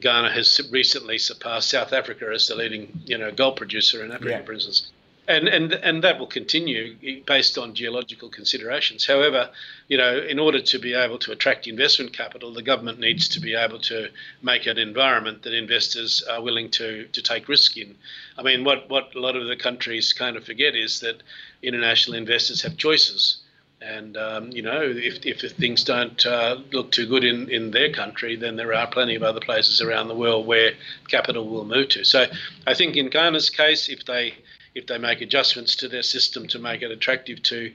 Ghana 0.01 0.33
has 0.33 0.59
recently 0.69 1.17
surpassed 1.17 1.69
South 1.69 1.93
Africa 1.93 2.29
as 2.33 2.45
the 2.47 2.55
leading, 2.55 2.91
you 3.05 3.17
know, 3.17 3.31
gold 3.31 3.55
producer 3.55 4.03
in 4.03 4.11
Africa, 4.11 4.31
yeah. 4.31 4.41
for 4.41 4.51
instance 4.51 4.91
and 5.27 5.47
and 5.47 5.73
and 5.73 6.03
that 6.03 6.19
will 6.19 6.27
continue 6.27 7.21
based 7.25 7.57
on 7.57 7.75
geological 7.75 8.29
considerations. 8.29 9.05
However, 9.05 9.49
you 9.87 9.97
know, 9.97 10.17
in 10.17 10.39
order 10.39 10.61
to 10.61 10.79
be 10.79 10.93
able 10.93 11.19
to 11.19 11.31
attract 11.31 11.67
investment 11.67 12.13
capital, 12.13 12.53
the 12.53 12.63
government 12.63 12.99
needs 12.99 13.27
to 13.29 13.39
be 13.39 13.55
able 13.55 13.79
to 13.79 14.09
make 14.41 14.65
an 14.65 14.77
environment 14.77 15.43
that 15.43 15.53
investors 15.53 16.23
are 16.23 16.41
willing 16.41 16.69
to 16.71 17.07
to 17.07 17.21
take 17.21 17.47
risk 17.47 17.77
in. 17.77 17.95
I 18.37 18.43
mean, 18.43 18.63
what 18.63 18.89
what 18.89 19.15
a 19.15 19.19
lot 19.19 19.35
of 19.35 19.47
the 19.47 19.55
countries 19.55 20.13
kind 20.13 20.37
of 20.37 20.43
forget 20.43 20.75
is 20.75 20.99
that 21.01 21.21
international 21.61 22.17
investors 22.17 22.61
have 22.63 22.77
choices. 22.77 23.37
And 23.83 24.15
um, 24.15 24.51
you 24.51 24.61
know, 24.61 24.81
if, 24.83 25.25
if 25.25 25.41
things 25.53 25.83
don't 25.83 26.23
uh, 26.23 26.59
look 26.71 26.91
too 26.91 27.07
good 27.07 27.23
in, 27.23 27.49
in 27.49 27.71
their 27.71 27.91
country, 27.91 28.35
then 28.35 28.55
there 28.55 28.75
are 28.75 28.85
plenty 28.85 29.15
of 29.15 29.23
other 29.23 29.39
places 29.39 29.81
around 29.81 30.07
the 30.07 30.15
world 30.15 30.45
where 30.45 30.73
capital 31.07 31.49
will 31.49 31.65
move 31.65 31.89
to. 31.89 32.03
So, 32.03 32.27
I 32.67 32.75
think 32.75 32.95
in 32.95 33.09
Ghana's 33.09 33.49
case, 33.49 33.89
if 33.89 34.05
they 34.05 34.35
if 34.75 34.87
they 34.87 34.97
make 34.97 35.21
adjustments 35.21 35.75
to 35.77 35.87
their 35.87 36.03
system 36.03 36.47
to 36.47 36.59
make 36.59 36.81
it 36.81 36.91
attractive 36.91 37.41
to 37.43 37.71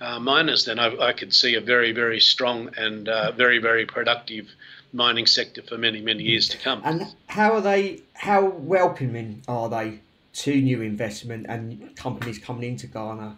uh, 0.00 0.18
miners, 0.18 0.64
then 0.64 0.78
I, 0.78 0.96
I, 0.96 1.12
could 1.12 1.34
see 1.34 1.54
a 1.54 1.60
very, 1.60 1.92
very 1.92 2.20
strong 2.20 2.70
and 2.76 3.08
uh, 3.08 3.32
very, 3.32 3.58
very 3.58 3.84
productive 3.84 4.48
mining 4.92 5.26
sector 5.26 5.62
for 5.62 5.76
many, 5.76 6.00
many 6.00 6.22
years 6.22 6.48
to 6.48 6.58
come. 6.58 6.80
And 6.84 7.14
how 7.26 7.52
are 7.52 7.60
they? 7.60 8.00
How 8.14 8.44
welcoming 8.46 9.42
are 9.46 9.68
they 9.68 10.00
to 10.32 10.60
new 10.60 10.80
investment 10.80 11.46
and 11.48 11.94
companies 11.96 12.38
coming 12.38 12.70
into 12.70 12.86
Ghana? 12.86 13.36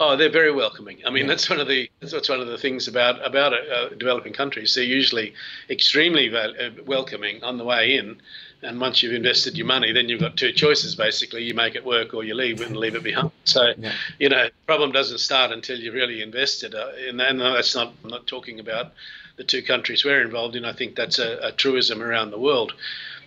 Oh, 0.00 0.16
they're 0.16 0.30
very 0.30 0.52
welcoming. 0.52 0.98
I 1.04 1.10
mean, 1.10 1.24
yeah. 1.24 1.30
that's 1.30 1.50
one 1.50 1.58
of 1.58 1.66
the 1.66 1.90
that's 2.00 2.28
one 2.28 2.40
of 2.40 2.46
the 2.46 2.58
things 2.58 2.86
about 2.86 3.24
about 3.26 3.52
uh, 3.52 3.88
developing 3.90 4.32
countries. 4.32 4.74
They're 4.74 4.84
usually 4.84 5.34
extremely 5.68 6.28
val- 6.28 6.54
uh, 6.58 6.70
welcoming 6.86 7.42
on 7.42 7.58
the 7.58 7.64
way 7.64 7.96
in, 7.96 8.20
and 8.62 8.80
once 8.80 9.02
you've 9.02 9.14
invested 9.14 9.56
your 9.56 9.66
money, 9.66 9.92
then 9.92 10.08
you've 10.08 10.20
got 10.20 10.36
two 10.36 10.52
choices 10.52 10.94
basically: 10.94 11.44
you 11.44 11.54
make 11.54 11.74
it 11.74 11.84
work 11.84 12.14
or 12.14 12.24
you 12.24 12.34
leave 12.34 12.60
it 12.60 12.68
and 12.68 12.76
leave 12.76 12.94
it 12.94 13.02
behind. 13.02 13.30
So, 13.44 13.72
yeah. 13.78 13.92
you 14.18 14.28
know, 14.28 14.44
the 14.44 14.52
problem 14.66 14.92
doesn't 14.92 15.18
start 15.18 15.52
until 15.52 15.78
you've 15.78 15.94
really 15.94 16.22
invested. 16.22 16.74
Uh, 16.74 16.88
and, 17.08 17.18
that's 17.18 17.74
not 17.74 17.92
I'm 18.04 18.10
not 18.10 18.26
talking 18.26 18.60
about 18.60 18.92
the 19.36 19.44
two 19.44 19.62
countries 19.62 20.04
we're 20.04 20.22
involved 20.22 20.56
in. 20.56 20.64
I 20.64 20.72
think 20.72 20.96
that's 20.96 21.18
a, 21.18 21.38
a 21.42 21.52
truism 21.52 22.02
around 22.02 22.30
the 22.30 22.38
world 22.38 22.74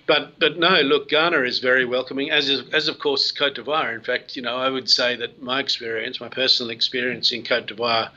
but 0.08 0.40
but 0.40 0.58
no, 0.58 0.82
look, 0.82 1.08
Ghana 1.10 1.42
is 1.44 1.60
very 1.60 1.86
welcoming, 1.86 2.32
as 2.32 2.50
is, 2.50 2.64
as 2.74 2.88
of 2.88 3.00
course 3.00 3.32
Cote 3.32 3.56
d'Ivoire. 3.56 3.96
In 3.96 4.02
fact, 4.02 4.36
you 4.36 4.42
know, 4.42 4.58
I 4.58 4.70
would 4.70 4.90
say 4.90 5.16
that 5.16 5.42
my 5.42 5.60
experience, 5.60 6.20
my 6.20 6.28
personal 6.28 6.70
experience 6.70 7.32
in 7.32 7.44
Cote 7.44 7.68
d'Ivoire, 7.68 8.10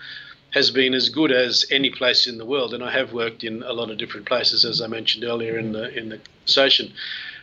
has 0.50 0.70
been 0.70 0.94
as 0.94 1.08
good 1.08 1.30
as 1.30 1.64
any 1.70 1.90
place 1.90 2.26
in 2.26 2.38
the 2.38 2.44
world. 2.44 2.74
And 2.74 2.82
I 2.82 2.90
have 2.90 3.12
worked 3.12 3.44
in 3.44 3.62
a 3.62 3.72
lot 3.72 3.90
of 3.90 3.98
different 3.98 4.26
places, 4.26 4.64
as 4.64 4.80
I 4.80 4.86
mentioned 4.86 5.24
earlier 5.24 5.58
in 5.58 5.72
the 5.72 5.96
in 5.96 6.08
the 6.08 6.20
session 6.44 6.92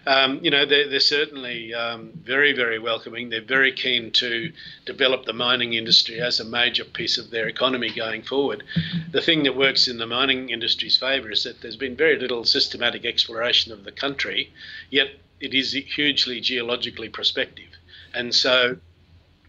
um, 0.08 0.40
you 0.42 0.50
know, 0.50 0.66
they're, 0.66 0.90
they're 0.90 1.00
certainly 1.00 1.74
um, 1.74 2.12
very, 2.24 2.54
very 2.54 2.80
welcoming. 2.80 3.30
They're 3.30 3.42
very 3.42 3.72
keen 3.72 4.12
to 4.14 4.52
develop 4.86 5.26
the 5.26 5.34
mining 5.34 5.74
industry 5.74 6.20
as 6.20 6.40
a 6.40 6.44
major 6.44 6.84
piece 6.84 7.18
of 7.18 7.30
their 7.30 7.48
economy 7.48 7.92
going 7.96 8.24
forward. 8.24 8.64
The 9.12 9.22
thing 9.22 9.44
that 9.44 9.56
works 9.56 9.88
in 9.88 10.00
the 10.00 10.08
mining 10.08 10.50
industry's 10.50 10.98
favour 10.98 11.30
is 11.30 11.44
that 11.44 11.62
there's 11.62 11.76
been 11.76 11.96
very 11.96 12.18
little 12.18 12.46
systematic 12.46 13.06
exploration 13.06 13.72
of 13.72 13.84
the 13.84 13.92
country, 13.92 14.52
yet 14.90 15.10
it 15.40 15.54
is 15.54 15.74
hugely 15.74 16.42
geologically 16.42 17.10
prospective. 17.10 17.70
And 18.14 18.34
so 18.34 18.78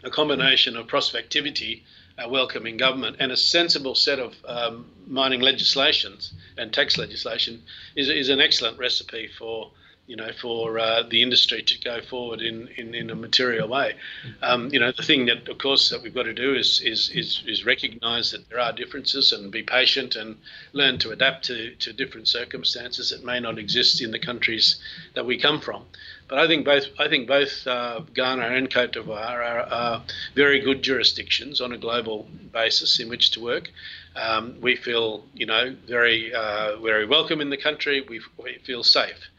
a 0.03 0.11
combination 0.11 0.77
of 0.77 0.85
prospectivity, 0.85 1.81
a 2.17 2.29
welcoming 2.29 2.77
government, 2.77 3.17
and 3.19 3.31
a 3.31 3.37
sensible 3.37 3.95
set 3.95 4.19
of 4.19 4.35
um, 4.45 4.85
mining 5.07 5.41
legislations 5.41 6.33
and 6.57 6.71
tax 6.73 6.97
legislation 6.97 7.63
is, 7.95 8.09
is 8.09 8.29
an 8.29 8.39
excellent 8.39 8.77
recipe 8.77 9.27
for 9.27 9.71
you 10.05 10.17
know, 10.17 10.31
for 10.41 10.77
uh, 10.79 11.03
the 11.09 11.21
industry 11.21 11.61
to 11.61 11.79
go 11.79 12.01
forward 12.01 12.41
in, 12.41 12.67
in, 12.75 12.93
in 12.93 13.09
a 13.09 13.15
material 13.15 13.69
way. 13.69 13.95
Um, 14.41 14.69
you 14.73 14.79
know, 14.79 14.91
the 14.91 15.03
thing 15.03 15.27
that, 15.27 15.47
of 15.47 15.57
course, 15.57 15.89
that 15.91 16.03
we've 16.03 16.13
got 16.13 16.23
to 16.23 16.33
do 16.33 16.53
is, 16.55 16.81
is, 16.81 17.09
is, 17.11 17.41
is 17.47 17.65
recognise 17.65 18.31
that 18.31 18.49
there 18.49 18.59
are 18.59 18.73
differences 18.73 19.31
and 19.31 19.49
be 19.51 19.63
patient 19.63 20.15
and 20.15 20.37
learn 20.73 20.97
to 20.99 21.11
adapt 21.11 21.45
to, 21.45 21.73
to 21.75 21.93
different 21.93 22.27
circumstances 22.27 23.11
that 23.11 23.23
may 23.23 23.39
not 23.39 23.57
exist 23.57 24.01
in 24.01 24.11
the 24.11 24.19
countries 24.19 24.75
that 25.13 25.25
we 25.25 25.37
come 25.37 25.61
from. 25.61 25.85
But 26.27 26.39
I 26.39 26.47
think 26.47 26.65
both 26.65 26.85
I 26.97 27.07
think 27.09 27.27
both 27.27 27.67
uh, 27.67 27.99
Ghana 28.13 28.43
and 28.43 28.73
Cote 28.73 28.93
d'Ivoire 28.93 29.39
are, 29.45 29.59
are, 29.59 30.03
very 30.35 30.61
good 30.61 30.81
jurisdictions 30.81 31.61
on 31.61 31.73
a 31.73 31.77
global 31.77 32.27
basis 32.51 32.99
in 32.99 33.09
which 33.09 33.31
to 33.31 33.39
work. 33.39 33.69
Um, 34.15 34.59
we 34.61 34.75
feel, 34.75 35.25
you 35.33 35.45
know, 35.45 35.75
very 35.87 36.33
uh, 36.33 36.77
very 36.77 37.05
welcome 37.05 37.39
in 37.41 37.49
the 37.49 37.57
country. 37.57 38.01
We, 38.01 38.21
we 38.37 38.57
feel 38.63 38.83
safe. 38.83 39.29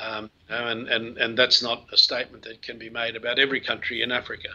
Um, 0.00 0.30
and, 0.48 0.88
and, 0.88 1.18
and 1.18 1.38
that's 1.38 1.62
not 1.62 1.86
a 1.92 1.96
statement 1.96 2.44
that 2.44 2.62
can 2.62 2.78
be 2.78 2.90
made 2.90 3.16
about 3.16 3.38
every 3.38 3.60
country 3.60 4.02
in 4.02 4.12
Africa. 4.12 4.50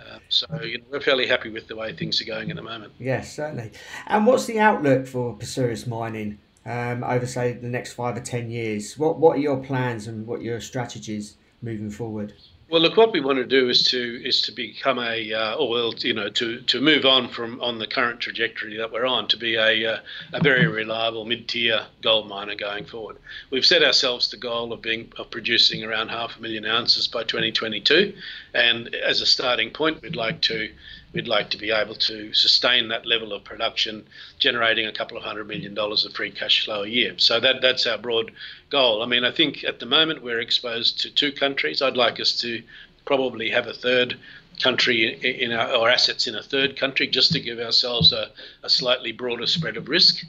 Uh, 0.00 0.18
so 0.28 0.46
you 0.62 0.78
know, 0.78 0.84
we're 0.90 1.00
fairly 1.00 1.26
happy 1.26 1.50
with 1.50 1.66
the 1.68 1.76
way 1.76 1.92
things 1.92 2.20
are 2.20 2.24
going 2.24 2.50
at 2.50 2.56
the 2.56 2.62
moment. 2.62 2.92
Yes, 2.98 3.34
certainly. 3.34 3.72
And 4.06 4.26
what's 4.26 4.46
the 4.46 4.58
outlook 4.58 5.06
for 5.06 5.34
Perseus 5.34 5.86
Mining 5.86 6.38
um, 6.64 7.04
over, 7.04 7.26
say, 7.26 7.52
the 7.52 7.68
next 7.68 7.92
five 7.92 8.16
or 8.16 8.20
ten 8.20 8.50
years? 8.50 8.98
What 8.98 9.18
What 9.18 9.36
are 9.36 9.40
your 9.40 9.62
plans 9.62 10.06
and 10.06 10.26
what 10.26 10.40
are 10.40 10.44
your 10.44 10.60
strategies 10.60 11.36
moving 11.62 11.90
forward? 11.90 12.32
Well, 12.68 12.82
look, 12.82 12.96
what 12.96 13.12
we 13.12 13.20
want 13.20 13.38
to 13.38 13.44
do 13.44 13.68
is 13.68 13.84
to 13.90 14.26
is 14.26 14.42
to 14.42 14.52
become 14.52 14.98
a, 14.98 15.32
uh, 15.32 15.54
or 15.54 15.68
well, 15.68 15.94
you 15.98 16.14
know, 16.14 16.28
to, 16.30 16.60
to 16.62 16.80
move 16.80 17.04
on 17.04 17.28
from 17.28 17.60
on 17.60 17.78
the 17.78 17.86
current 17.86 18.18
trajectory 18.18 18.76
that 18.78 18.90
we're 18.90 19.06
on 19.06 19.28
to 19.28 19.36
be 19.36 19.54
a 19.54 19.94
uh, 19.94 19.98
a 20.32 20.42
very 20.42 20.66
reliable 20.66 21.24
mid-tier 21.24 21.86
gold 22.02 22.28
miner 22.28 22.56
going 22.56 22.84
forward. 22.84 23.18
We've 23.50 23.64
set 23.64 23.84
ourselves 23.84 24.32
the 24.32 24.36
goal 24.36 24.72
of 24.72 24.82
being 24.82 25.12
of 25.16 25.30
producing 25.30 25.84
around 25.84 26.08
half 26.08 26.36
a 26.36 26.42
million 26.42 26.66
ounces 26.66 27.06
by 27.06 27.22
2022, 27.22 28.12
and 28.52 28.92
as 28.96 29.20
a 29.20 29.26
starting 29.26 29.70
point, 29.70 30.02
we'd 30.02 30.16
like 30.16 30.40
to 30.42 30.68
we'd 31.12 31.28
like 31.28 31.50
to 31.50 31.58
be 31.58 31.70
able 31.70 31.94
to 31.94 32.32
sustain 32.32 32.88
that 32.88 33.06
level 33.06 33.32
of 33.32 33.44
production, 33.44 34.06
generating 34.38 34.86
a 34.86 34.92
couple 34.92 35.16
of 35.16 35.22
hundred 35.22 35.48
million 35.48 35.74
dollars 35.74 36.04
of 36.04 36.12
free 36.12 36.30
cash 36.30 36.64
flow 36.64 36.82
a 36.82 36.88
year. 36.88 37.14
So 37.18 37.40
that 37.40 37.62
that's 37.62 37.86
our 37.86 37.98
broad 37.98 38.32
goal. 38.70 39.02
I 39.02 39.06
mean, 39.06 39.24
I 39.24 39.30
think 39.30 39.64
at 39.64 39.80
the 39.80 39.86
moment 39.86 40.22
we're 40.22 40.40
exposed 40.40 41.00
to 41.00 41.10
two 41.10 41.32
countries. 41.32 41.80
I'd 41.80 41.96
like 41.96 42.20
us 42.20 42.40
to 42.40 42.62
probably 43.04 43.50
have 43.50 43.66
a 43.66 43.72
third 43.72 44.18
country 44.62 45.06
in 45.42 45.52
our 45.52 45.72
or 45.72 45.90
assets 45.90 46.26
in 46.26 46.34
a 46.34 46.42
third 46.42 46.76
country 46.76 47.06
just 47.06 47.32
to 47.32 47.40
give 47.40 47.58
ourselves 47.58 48.12
a, 48.12 48.30
a 48.62 48.70
slightly 48.70 49.12
broader 49.12 49.46
spread 49.46 49.76
of 49.76 49.88
risk. 49.88 50.24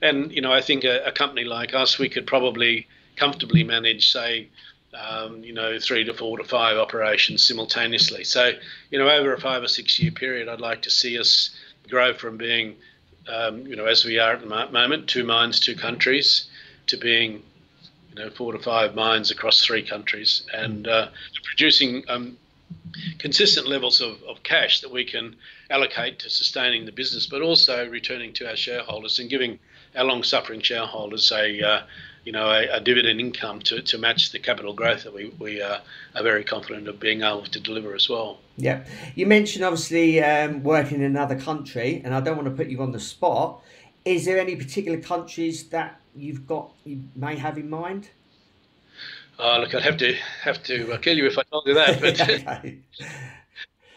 And 0.00 0.32
you 0.32 0.40
know, 0.40 0.52
I 0.52 0.60
think 0.60 0.84
a, 0.84 1.04
a 1.06 1.12
company 1.12 1.44
like 1.44 1.74
us, 1.74 1.98
we 1.98 2.08
could 2.08 2.26
probably 2.26 2.86
comfortably 3.16 3.64
manage, 3.64 4.12
say, 4.12 4.48
um, 4.94 5.44
you 5.44 5.52
know, 5.52 5.78
three 5.78 6.04
to 6.04 6.14
four 6.14 6.38
to 6.38 6.44
five 6.44 6.76
operations 6.76 7.46
simultaneously. 7.46 8.24
So, 8.24 8.52
you 8.90 8.98
know, 8.98 9.08
over 9.08 9.34
a 9.34 9.40
five 9.40 9.62
or 9.62 9.68
six 9.68 9.98
year 9.98 10.10
period, 10.10 10.48
I'd 10.48 10.60
like 10.60 10.82
to 10.82 10.90
see 10.90 11.18
us 11.18 11.50
grow 11.88 12.14
from 12.14 12.36
being, 12.36 12.76
um, 13.28 13.66
you 13.66 13.76
know, 13.76 13.86
as 13.86 14.04
we 14.04 14.18
are 14.18 14.32
at 14.32 14.40
the 14.40 14.70
moment, 14.72 15.08
two 15.08 15.24
mines, 15.24 15.60
two 15.60 15.76
countries, 15.76 16.48
to 16.86 16.96
being, 16.96 17.42
you 18.10 18.14
know, 18.14 18.30
four 18.30 18.52
to 18.52 18.58
five 18.58 18.94
mines 18.94 19.30
across 19.30 19.62
three 19.62 19.82
countries 19.82 20.42
and 20.52 20.88
uh, 20.88 21.08
producing 21.44 22.04
um, 22.08 22.38
consistent 23.18 23.66
levels 23.68 24.00
of, 24.00 24.22
of 24.22 24.42
cash 24.42 24.80
that 24.80 24.90
we 24.90 25.04
can 25.04 25.36
allocate 25.70 26.18
to 26.20 26.30
sustaining 26.30 26.86
the 26.86 26.92
business, 26.92 27.26
but 27.26 27.42
also 27.42 27.88
returning 27.88 28.32
to 28.32 28.48
our 28.48 28.56
shareholders 28.56 29.18
and 29.18 29.28
giving 29.28 29.58
our 29.96 30.04
long 30.04 30.22
suffering 30.22 30.60
shareholders 30.60 31.30
a, 31.32 31.62
uh, 31.62 31.82
you 32.24 32.32
know, 32.32 32.50
a, 32.50 32.76
a, 32.76 32.80
dividend 32.80 33.20
income 33.20 33.60
to, 33.60 33.80
to 33.82 33.98
match 33.98 34.32
the 34.32 34.38
capital 34.38 34.72
growth 34.72 35.04
that 35.04 35.14
we, 35.14 35.32
we 35.38 35.62
uh, 35.62 35.78
are 36.14 36.22
very 36.22 36.44
confident 36.44 36.88
of 36.88 37.00
being 37.00 37.22
able 37.22 37.44
to 37.44 37.60
deliver 37.60 37.94
as 37.94 38.08
well. 38.08 38.38
Yeah. 38.56 38.84
You 39.14 39.26
mentioned 39.26 39.64
obviously 39.64 40.22
um, 40.22 40.62
working 40.62 40.98
in 40.98 41.04
another 41.04 41.38
country, 41.38 42.02
and 42.04 42.14
I 42.14 42.20
don't 42.20 42.36
want 42.36 42.48
to 42.48 42.54
put 42.54 42.68
you 42.68 42.82
on 42.82 42.92
the 42.92 43.00
spot. 43.00 43.62
Is 44.04 44.24
there 44.24 44.38
any 44.38 44.56
particular 44.56 44.98
countries 44.98 45.64
that 45.68 46.00
you've 46.14 46.46
got, 46.46 46.70
you 46.84 47.02
may 47.14 47.36
have 47.36 47.58
in 47.58 47.70
mind? 47.70 48.10
Oh, 49.38 49.58
look, 49.60 49.74
I'd 49.74 49.82
have 49.82 49.98
to 49.98 50.14
have 50.42 50.62
to 50.64 50.92
uh, 50.92 50.98
kill 50.98 51.16
you 51.16 51.26
if 51.26 51.38
I 51.38 51.42
told 51.44 51.66
you 51.66 51.74
that. 51.74 52.00
But 52.00 52.74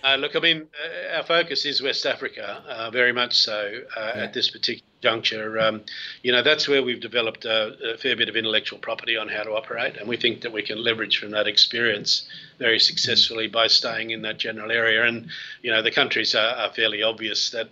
uh, 0.04 0.16
look, 0.16 0.36
I 0.36 0.40
mean, 0.40 0.68
uh, 0.84 1.18
our 1.18 1.24
focus 1.24 1.66
is 1.66 1.82
West 1.82 2.06
Africa, 2.06 2.64
uh, 2.68 2.90
very 2.92 3.14
much 3.14 3.38
so 3.38 3.82
uh, 3.96 4.12
yeah. 4.16 4.24
at 4.24 4.34
this 4.34 4.50
particular 4.50 4.88
juncture. 5.02 5.60
Um, 5.60 5.82
you 6.24 6.32
know, 6.32 6.44
that's 6.44 6.68
where 6.68 6.84
we've 6.84 7.00
developed 7.00 7.46
a, 7.46 7.94
a, 7.94 7.98
fair 7.98 8.16
bit 8.16 8.30
of 8.30 8.36
intellectual 8.36 8.80
property 8.80 9.18
on 9.18 9.28
how 9.28 9.44
to 9.44 9.52
operate, 9.52 9.98
and 9.98 10.08
we 10.08 10.18
think 10.18 10.42
that 10.42 10.52
we 10.52 10.62
can 10.62 10.84
leverage 10.84 11.18
from 11.18 11.32
that 11.32 11.48
experience 11.48 12.28
very 12.60 12.80
successfully 12.80 13.48
by 13.48 13.68
staying 13.68 14.12
in 14.12 14.22
that 14.22 14.38
general 14.38 14.72
area. 14.72 15.06
And 15.06 15.30
you 15.62 15.72
know, 15.72 15.82
the 15.82 15.92
countries 15.92 16.36
are, 16.36 16.56
are 16.56 16.74
fairly 16.74 17.04
obvious 17.04 17.50
that 17.52 17.70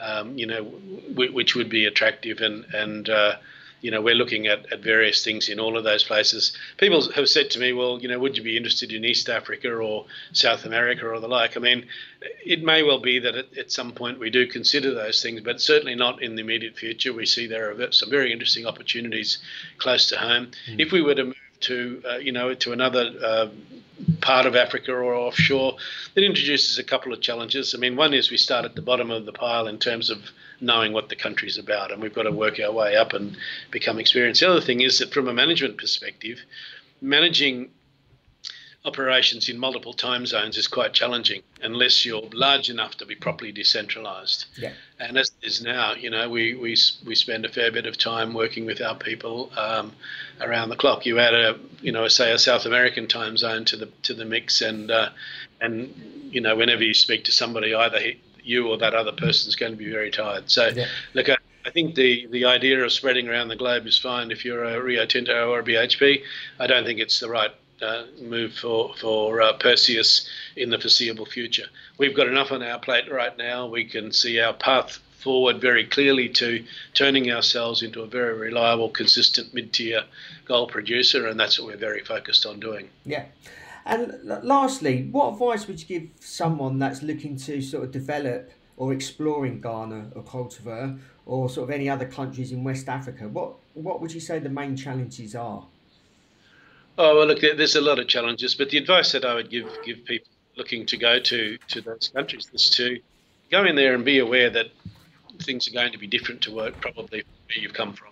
um, 0.00 0.36
you 0.36 0.46
know, 0.46 0.64
w- 1.10 1.32
which 1.32 1.54
would 1.54 1.68
be 1.68 1.86
attractive 1.86 2.40
and 2.40 2.64
and 2.74 3.08
uh, 3.08 3.36
you 3.80 3.90
know, 3.90 4.00
we're 4.00 4.14
looking 4.14 4.46
at, 4.46 4.72
at 4.72 4.80
various 4.80 5.24
things 5.24 5.48
in 5.48 5.58
all 5.58 5.76
of 5.76 5.84
those 5.84 6.04
places. 6.04 6.56
People 6.78 7.10
have 7.12 7.28
said 7.28 7.50
to 7.50 7.58
me, 7.58 7.72
well, 7.72 7.98
you 8.00 8.08
know, 8.08 8.18
would 8.18 8.36
you 8.36 8.42
be 8.42 8.56
interested 8.56 8.92
in 8.92 9.04
East 9.04 9.28
Africa 9.28 9.72
or 9.72 10.06
South 10.32 10.64
America 10.64 11.06
or 11.06 11.18
the 11.20 11.28
like? 11.28 11.56
I 11.56 11.60
mean, 11.60 11.86
it 12.44 12.62
may 12.62 12.82
well 12.82 13.00
be 13.00 13.18
that 13.20 13.34
at, 13.34 13.58
at 13.58 13.72
some 13.72 13.92
point 13.92 14.18
we 14.18 14.30
do 14.30 14.46
consider 14.46 14.94
those 14.94 15.22
things, 15.22 15.40
but 15.40 15.60
certainly 15.60 15.94
not 15.94 16.22
in 16.22 16.34
the 16.34 16.42
immediate 16.42 16.76
future. 16.76 17.12
We 17.12 17.26
see 17.26 17.46
there 17.46 17.70
are 17.70 17.92
some 17.92 18.10
very 18.10 18.32
interesting 18.32 18.66
opportunities 18.66 19.38
close 19.78 20.06
to 20.08 20.18
home. 20.18 20.50
Mm. 20.68 20.80
If 20.80 20.92
we 20.92 21.02
were 21.02 21.14
to 21.14 21.24
move 21.24 21.36
to, 21.60 22.02
uh, 22.08 22.16
you 22.16 22.32
know, 22.32 22.54
to 22.54 22.72
another 22.72 23.12
uh, 23.22 23.48
part 24.20 24.46
of 24.46 24.56
Africa 24.56 24.92
or 24.92 25.14
offshore, 25.14 25.76
it 26.14 26.24
introduces 26.24 26.78
a 26.78 26.84
couple 26.84 27.12
of 27.12 27.20
challenges. 27.20 27.74
I 27.74 27.78
mean, 27.78 27.96
one 27.96 28.14
is 28.14 28.30
we 28.30 28.36
start 28.36 28.64
at 28.64 28.74
the 28.74 28.82
bottom 28.82 29.10
of 29.10 29.26
the 29.26 29.32
pile 29.32 29.66
in 29.66 29.78
terms 29.78 30.10
of 30.10 30.18
knowing 30.60 30.92
what 30.92 31.08
the 31.08 31.16
country's 31.16 31.58
about, 31.58 31.90
and 31.90 32.02
we've 32.02 32.14
got 32.14 32.24
to 32.24 32.32
work 32.32 32.60
our 32.60 32.72
way 32.72 32.96
up 32.96 33.12
and 33.12 33.36
become 33.70 33.98
experienced. 33.98 34.40
The 34.40 34.50
other 34.50 34.60
thing 34.60 34.80
is 34.80 34.98
that 34.98 35.12
from 35.12 35.28
a 35.28 35.32
management 35.32 35.78
perspective, 35.78 36.40
managing 37.00 37.70
operations 38.84 39.48
in 39.48 39.58
multiple 39.58 39.92
time 39.92 40.24
zones 40.24 40.56
is 40.56 40.66
quite 40.66 40.94
challenging 40.94 41.42
unless 41.62 42.06
you're 42.06 42.22
large 42.32 42.70
enough 42.70 42.96
to 42.96 43.04
be 43.04 43.14
properly 43.14 43.52
decentralized. 43.52 44.46
Yeah. 44.56 44.72
And 44.98 45.18
as 45.18 45.30
it 45.42 45.46
is 45.46 45.62
now, 45.62 45.94
you 45.94 46.08
know, 46.08 46.30
we, 46.30 46.54
we, 46.54 46.76
we 47.04 47.14
spend 47.14 47.44
a 47.44 47.50
fair 47.50 47.70
bit 47.70 47.84
of 47.84 47.98
time 47.98 48.32
working 48.32 48.64
with 48.64 48.80
our 48.80 48.96
people 48.96 49.52
um, 49.56 49.92
around 50.40 50.70
the 50.70 50.76
clock. 50.76 51.04
You 51.04 51.18
add 51.18 51.34
a, 51.34 51.58
you 51.82 51.92
know, 51.92 52.08
say 52.08 52.32
a 52.32 52.38
South 52.38 52.64
American 52.64 53.06
time 53.06 53.36
zone 53.36 53.66
to 53.66 53.76
the 53.76 53.86
to 54.04 54.14
the 54.14 54.24
mix, 54.24 54.62
and 54.62 54.90
uh, 54.90 55.10
and 55.60 56.28
you 56.30 56.40
know, 56.40 56.56
whenever 56.56 56.82
you 56.82 56.94
speak 56.94 57.24
to 57.24 57.32
somebody, 57.32 57.74
either 57.74 58.00
you 58.42 58.68
or 58.68 58.78
that 58.78 58.94
other 58.94 59.12
person 59.12 59.48
is 59.48 59.56
going 59.56 59.72
to 59.72 59.78
be 59.78 59.90
very 59.90 60.10
tired. 60.10 60.50
So, 60.50 60.68
yeah. 60.68 60.86
look, 61.12 61.28
I, 61.28 61.36
I 61.66 61.70
think 61.70 61.94
the, 61.94 62.26
the 62.30 62.46
idea 62.46 62.82
of 62.82 62.92
spreading 62.92 63.28
around 63.28 63.48
the 63.48 63.56
globe 63.56 63.86
is 63.86 63.98
fine 63.98 64.30
if 64.30 64.44
you're 64.44 64.64
a 64.64 64.82
Rio 64.82 65.04
Tinto 65.04 65.50
or 65.50 65.60
a 65.60 65.62
BHP. 65.62 66.22
I 66.58 66.66
don't 66.66 66.84
think 66.84 67.00
it's 67.00 67.20
the 67.20 67.28
right 67.28 67.50
uh, 67.82 68.04
move 68.20 68.54
for 68.54 68.94
for 68.94 69.40
uh, 69.40 69.52
Perseus 69.54 70.28
in 70.56 70.70
the 70.70 70.78
foreseeable 70.78 71.26
future. 71.26 71.66
We've 71.98 72.16
got 72.16 72.28
enough 72.28 72.52
on 72.52 72.62
our 72.62 72.78
plate 72.78 73.10
right 73.10 73.36
now. 73.36 73.66
We 73.66 73.84
can 73.84 74.12
see 74.12 74.40
our 74.40 74.52
path 74.52 74.98
forward 75.20 75.60
very 75.60 75.84
clearly 75.84 76.28
to 76.30 76.64
turning 76.94 77.30
ourselves 77.30 77.82
into 77.82 78.00
a 78.02 78.06
very 78.06 78.34
reliable, 78.34 78.88
consistent 78.88 79.52
mid-tier 79.52 80.04
gold 80.46 80.70
producer, 80.70 81.26
and 81.26 81.38
that's 81.38 81.58
what 81.58 81.68
we're 81.68 81.76
very 81.76 82.02
focused 82.02 82.46
on 82.46 82.58
doing. 82.58 82.88
Yeah. 83.04 83.26
And 83.84 84.18
lastly, 84.42 85.08
what 85.10 85.32
advice 85.32 85.66
would 85.66 85.80
you 85.80 85.86
give 85.86 86.08
someone 86.20 86.78
that's 86.78 87.02
looking 87.02 87.36
to 87.38 87.60
sort 87.62 87.84
of 87.84 87.90
develop 87.90 88.50
or 88.76 88.92
exploring 88.92 89.60
Ghana 89.60 90.12
or 90.14 90.22
Cote 90.22 90.58
d'Ivoire 90.58 90.98
or 91.26 91.48
sort 91.50 91.68
of 91.68 91.74
any 91.74 91.88
other 91.88 92.06
countries 92.06 92.52
in 92.52 92.64
West 92.64 92.88
Africa? 92.88 93.28
What 93.28 93.56
what 93.74 94.00
would 94.00 94.12
you 94.12 94.20
say 94.20 94.38
the 94.38 94.48
main 94.48 94.76
challenges 94.76 95.34
are? 95.34 95.66
Oh 97.02 97.16
well, 97.16 97.26
look, 97.28 97.40
there's 97.40 97.76
a 97.76 97.80
lot 97.80 97.98
of 97.98 98.08
challenges, 98.08 98.54
but 98.54 98.68
the 98.68 98.76
advice 98.76 99.12
that 99.12 99.24
I 99.24 99.32
would 99.32 99.48
give 99.48 99.66
give 99.86 100.04
people 100.04 100.28
looking 100.58 100.84
to 100.84 100.98
go 100.98 101.18
to 101.18 101.56
to 101.68 101.80
those 101.80 102.10
countries 102.14 102.50
is 102.52 102.68
to 102.76 103.00
go 103.50 103.64
in 103.64 103.74
there 103.74 103.94
and 103.94 104.04
be 104.04 104.18
aware 104.18 104.50
that 104.50 104.66
things 105.38 105.66
are 105.66 105.70
going 105.70 105.92
to 105.92 105.98
be 105.98 106.06
different 106.06 106.42
to 106.42 106.54
work 106.54 106.78
probably 106.82 107.22
where 107.22 107.58
you've 107.58 107.72
come 107.72 107.94
from, 107.94 108.10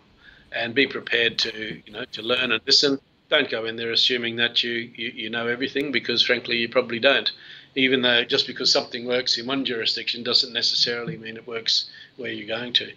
and 0.52 0.74
be 0.74 0.86
prepared 0.86 1.36
to 1.40 1.82
you 1.84 1.92
know 1.92 2.06
to 2.12 2.22
learn 2.22 2.50
and 2.50 2.62
listen. 2.64 2.98
Don't 3.28 3.50
go 3.50 3.66
in 3.66 3.76
there 3.76 3.92
assuming 3.92 4.36
that 4.36 4.64
you, 4.64 4.72
you, 4.72 5.08
you 5.14 5.28
know 5.28 5.48
everything 5.48 5.92
because 5.92 6.22
frankly 6.22 6.56
you 6.56 6.70
probably 6.70 6.98
don't 6.98 7.30
even 7.78 8.02
though 8.02 8.24
just 8.24 8.46
because 8.48 8.72
something 8.72 9.06
works 9.06 9.38
in 9.38 9.46
one 9.46 9.64
jurisdiction 9.64 10.24
doesn't 10.24 10.52
necessarily 10.52 11.16
mean 11.16 11.36
it 11.36 11.46
works 11.46 11.88
where 12.16 12.32
you're 12.32 12.58
going 12.58 12.72
to. 12.72 12.90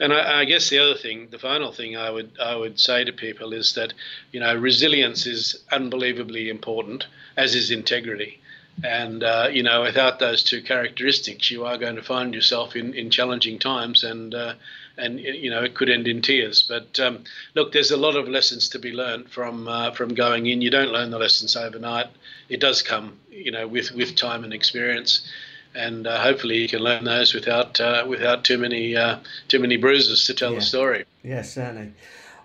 And 0.00 0.12
I, 0.12 0.40
I, 0.40 0.44
guess 0.44 0.68
the 0.68 0.80
other 0.80 0.96
thing 0.96 1.28
the 1.30 1.38
final 1.38 1.70
thing 1.70 1.96
I 1.96 2.10
would 2.10 2.32
I 2.42 2.56
would 2.56 2.80
say 2.80 3.04
to 3.04 3.12
people 3.12 3.52
is 3.52 3.74
that 3.74 3.94
you 4.32 4.40
know 4.40 4.52
resilience 4.56 5.24
is 5.24 5.62
unbelievably 5.70 6.50
important 6.50 7.06
as 7.36 7.54
is 7.54 7.70
integrity. 7.70 8.40
And 8.82 9.22
uh, 9.22 9.50
you 9.52 9.62
know 9.62 9.82
without 9.82 10.18
those 10.18 10.42
two 10.42 10.62
characteristics 10.62 11.52
you 11.52 11.64
are 11.64 11.78
going 11.78 11.94
to 11.94 12.02
find 12.02 12.34
yourself 12.34 12.74
in, 12.74 12.92
in 12.92 13.10
challenging 13.10 13.60
times 13.60 14.02
and 14.02 14.34
uh, 14.34 14.54
and 14.96 15.20
you 15.20 15.50
know 15.50 15.62
it 15.62 15.74
could 15.74 15.90
end 15.90 16.06
in 16.06 16.22
tears. 16.22 16.62
But 16.62 16.98
um, 17.00 17.24
look, 17.54 17.72
there's 17.72 17.90
a 17.90 17.96
lot 17.96 18.16
of 18.16 18.28
lessons 18.28 18.68
to 18.70 18.78
be 18.78 18.92
learned 18.92 19.30
from 19.30 19.68
uh, 19.68 19.90
from 19.92 20.14
going 20.14 20.46
in. 20.46 20.62
You 20.62 20.70
don't 20.70 20.92
learn 20.92 21.10
the 21.10 21.18
lessons 21.18 21.56
overnight. 21.56 22.06
It 22.48 22.60
does 22.60 22.82
come, 22.82 23.18
you 23.30 23.50
know, 23.50 23.66
with 23.66 23.92
with 23.92 24.16
time 24.16 24.44
and 24.44 24.52
experience, 24.52 25.26
and 25.74 26.06
uh, 26.06 26.20
hopefully 26.20 26.58
you 26.58 26.68
can 26.68 26.80
learn 26.80 27.04
those 27.04 27.34
without 27.34 27.80
uh, 27.80 28.04
without 28.08 28.44
too 28.44 28.58
many 28.58 28.96
uh, 28.96 29.18
too 29.48 29.58
many 29.58 29.76
bruises 29.76 30.26
to 30.26 30.34
tell 30.34 30.52
yeah. 30.52 30.58
the 30.58 30.64
story. 30.64 31.04
Yeah, 31.22 31.42
certainly. 31.42 31.92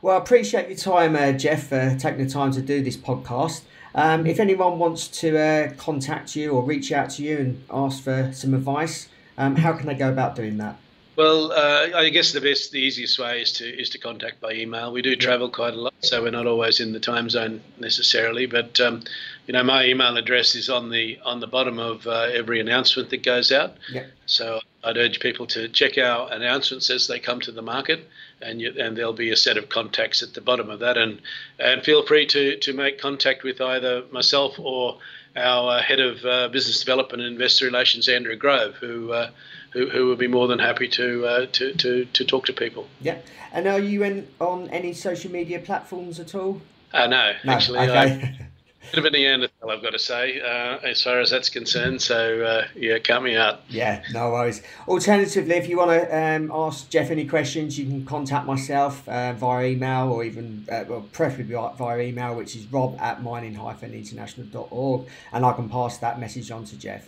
Well, 0.01 0.15
I 0.15 0.19
appreciate 0.19 0.69
your 0.69 0.77
time, 0.77 1.15
uh, 1.15 1.33
Jeff, 1.33 1.67
for 1.67 1.95
taking 1.99 2.25
the 2.25 2.31
time 2.31 2.53
to 2.53 2.61
do 2.61 2.81
this 2.81 2.95
podcast. 2.95 3.63
Um, 3.93 4.25
if 4.27 4.39
anyone 4.39 4.79
wants 4.79 5.07
to 5.19 5.37
uh, 5.37 5.73
contact 5.73 6.35
you 6.35 6.51
or 6.51 6.63
reach 6.63 6.91
out 6.91 7.09
to 7.11 7.23
you 7.23 7.37
and 7.37 7.63
ask 7.69 8.03
for 8.03 8.31
some 8.33 8.53
advice, 8.53 9.09
um, 9.37 9.57
how 9.57 9.73
can 9.73 9.87
they 9.87 9.95
go 9.95 10.09
about 10.09 10.35
doing 10.35 10.57
that? 10.57 10.77
Well, 11.19 11.51
uh, 11.51 11.89
I 11.97 12.07
guess 12.11 12.31
the 12.31 12.39
best, 12.39 12.71
the 12.71 12.79
easiest 12.79 13.19
way 13.19 13.41
is 13.41 13.51
to 13.59 13.65
is 13.65 13.89
to 13.89 13.97
contact 13.97 14.39
by 14.39 14.53
email. 14.53 14.93
We 14.93 15.01
do 15.01 15.17
travel 15.17 15.49
quite 15.49 15.73
a 15.73 15.81
lot, 15.81 15.93
so 15.99 16.23
we're 16.23 16.31
not 16.31 16.47
always 16.47 16.79
in 16.79 16.93
the 16.93 16.99
time 17.01 17.29
zone 17.29 17.59
necessarily. 17.77 18.45
But 18.45 18.79
um, 18.79 19.03
you 19.45 19.51
know, 19.51 19.61
my 19.61 19.83
email 19.83 20.15
address 20.15 20.55
is 20.55 20.69
on 20.69 20.91
the 20.91 21.19
on 21.25 21.41
the 21.41 21.47
bottom 21.47 21.77
of 21.77 22.07
uh, 22.07 22.29
every 22.31 22.61
announcement 22.61 23.09
that 23.09 23.21
goes 23.21 23.51
out. 23.51 23.75
Yeah. 23.91 24.05
So 24.27 24.61
I'd 24.81 24.95
urge 24.95 25.19
people 25.19 25.45
to 25.47 25.67
check 25.67 25.97
our 25.97 26.31
announcements 26.31 26.89
as 26.89 27.07
they 27.07 27.19
come 27.19 27.41
to 27.41 27.51
the 27.51 27.61
market, 27.61 28.07
and 28.41 28.61
you, 28.61 28.73
and 28.79 28.97
there'll 28.97 29.11
be 29.11 29.31
a 29.31 29.35
set 29.35 29.57
of 29.57 29.67
contacts 29.67 30.23
at 30.23 30.35
the 30.35 30.41
bottom 30.41 30.69
of 30.69 30.79
that, 30.79 30.97
and 30.97 31.19
and 31.59 31.83
feel 31.83 32.05
free 32.05 32.27
to 32.27 32.55
to 32.59 32.71
make 32.71 32.97
contact 32.97 33.43
with 33.43 33.59
either 33.59 34.05
myself 34.09 34.57
or 34.57 34.99
our 35.35 35.79
uh, 35.79 35.81
head 35.81 35.99
of 35.99 36.23
uh, 36.23 36.47
business 36.47 36.79
development 36.79 37.21
and 37.21 37.33
investor 37.33 37.65
relations, 37.65 38.07
Andrew 38.07 38.37
Grove, 38.37 38.75
who 38.75 39.11
uh, 39.11 39.31
who, 39.71 39.89
who 39.89 40.07
would 40.07 40.19
be 40.19 40.27
more 40.27 40.47
than 40.47 40.59
happy 40.59 40.87
to, 40.87 41.25
uh, 41.25 41.45
to, 41.53 41.73
to, 41.73 42.05
to 42.05 42.25
talk 42.25 42.45
to 42.45 42.53
people. 42.53 42.87
Yeah. 43.01 43.17
And 43.51 43.67
are 43.67 43.79
you 43.79 44.03
in, 44.03 44.27
on 44.39 44.69
any 44.69 44.93
social 44.93 45.31
media 45.31 45.59
platforms 45.59 46.19
at 46.19 46.35
all? 46.35 46.61
Uh, 46.93 47.07
no, 47.07 47.33
No, 47.43 47.53
actually, 47.53 47.79
okay. 47.79 47.97
I, 47.97 48.47
bit 48.91 48.99
of 48.99 49.05
a 49.05 49.09
Neanderthal, 49.11 49.69
I've 49.69 49.83
got 49.83 49.91
to 49.91 49.99
say, 49.99 50.41
uh, 50.41 50.77
as 50.83 51.03
far 51.03 51.19
as 51.19 51.29
that's 51.29 51.49
concerned. 51.49 52.01
So, 52.01 52.41
uh, 52.43 52.67
yeah, 52.75 52.97
count 52.99 53.23
me 53.23 53.35
out. 53.35 53.61
Yeah, 53.69 54.03
no 54.11 54.31
worries. 54.31 54.61
Alternatively, 54.87 55.55
if 55.55 55.69
you 55.69 55.77
want 55.77 55.91
to 55.91 56.17
um, 56.17 56.51
ask 56.53 56.89
Jeff 56.89 57.11
any 57.11 57.25
questions, 57.25 57.77
you 57.77 57.85
can 57.85 58.05
contact 58.05 58.47
myself 58.47 59.07
uh, 59.07 59.33
via 59.33 59.67
email 59.67 60.11
or 60.11 60.23
even, 60.23 60.65
uh, 60.71 60.85
well, 60.87 61.05
preferably 61.11 61.55
via 61.77 61.99
email, 61.99 62.35
which 62.35 62.55
is 62.55 62.65
rob 62.67 62.97
at 62.99 63.21
mining-international.org, 63.21 65.07
and 65.33 65.45
I 65.45 65.53
can 65.53 65.69
pass 65.69 65.97
that 65.99 66.19
message 66.19 66.49
on 66.49 66.65
to 66.65 66.77
Jeff. 66.77 67.07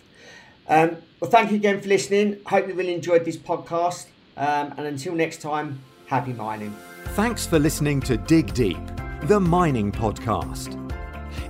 Um, 0.68 0.96
well, 1.20 1.30
thank 1.30 1.50
you 1.50 1.56
again 1.56 1.80
for 1.80 1.88
listening. 1.88 2.38
Hope 2.46 2.66
you 2.66 2.74
really 2.74 2.94
enjoyed 2.94 3.24
this 3.24 3.36
podcast. 3.36 4.06
Um, 4.36 4.74
and 4.76 4.86
until 4.86 5.14
next 5.14 5.40
time, 5.40 5.80
happy 6.06 6.32
mining. 6.32 6.74
Thanks 7.14 7.46
for 7.46 7.58
listening 7.58 8.00
to 8.02 8.16
Dig 8.16 8.54
Deep, 8.54 8.80
the 9.24 9.38
mining 9.38 9.92
podcast. 9.92 10.78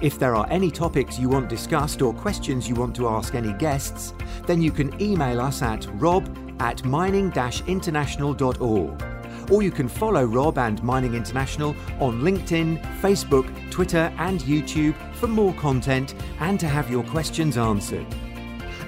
If 0.01 0.19
there 0.19 0.35
are 0.35 0.47
any 0.51 0.71
topics 0.71 1.19
you 1.19 1.29
want 1.29 1.49
discussed 1.49 2.03
or 2.03 2.13
questions 2.13 2.69
you 2.69 2.75
want 2.75 2.97
to 2.97 3.09
ask 3.09 3.35
any 3.35 3.53
guests, 3.53 4.15
then 4.47 4.61
you 4.61 4.73
can 4.73 5.01
email 5.01 5.41
us 5.41 5.63
at 5.63 5.87
rob 5.95 6.29
at 6.61 6.85
mining 6.85 7.33
international.org. 7.67 9.05
Or 9.51 9.63
you 9.63 9.71
can 9.71 9.89
follow 9.89 10.25
Rob 10.25 10.59
and 10.59 10.83
Mining 10.83 11.15
International 11.15 11.75
on 12.01 12.23
LinkedIn, 12.23 12.81
Facebook, 13.01 13.71
Twitter, 13.71 14.13
and 14.19 14.41
YouTube 14.41 14.95
for 15.15 15.27
more 15.29 15.53
content 15.55 16.15
and 16.41 16.59
to 16.61 16.69
have 16.69 16.91
your 16.91 17.05
questions 17.05 17.57
answered. 17.57 18.07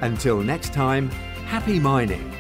Until 0.05 0.43
next 0.43 0.75
time, 0.75 1.09
happy 1.47 1.81
mining. 1.81 2.34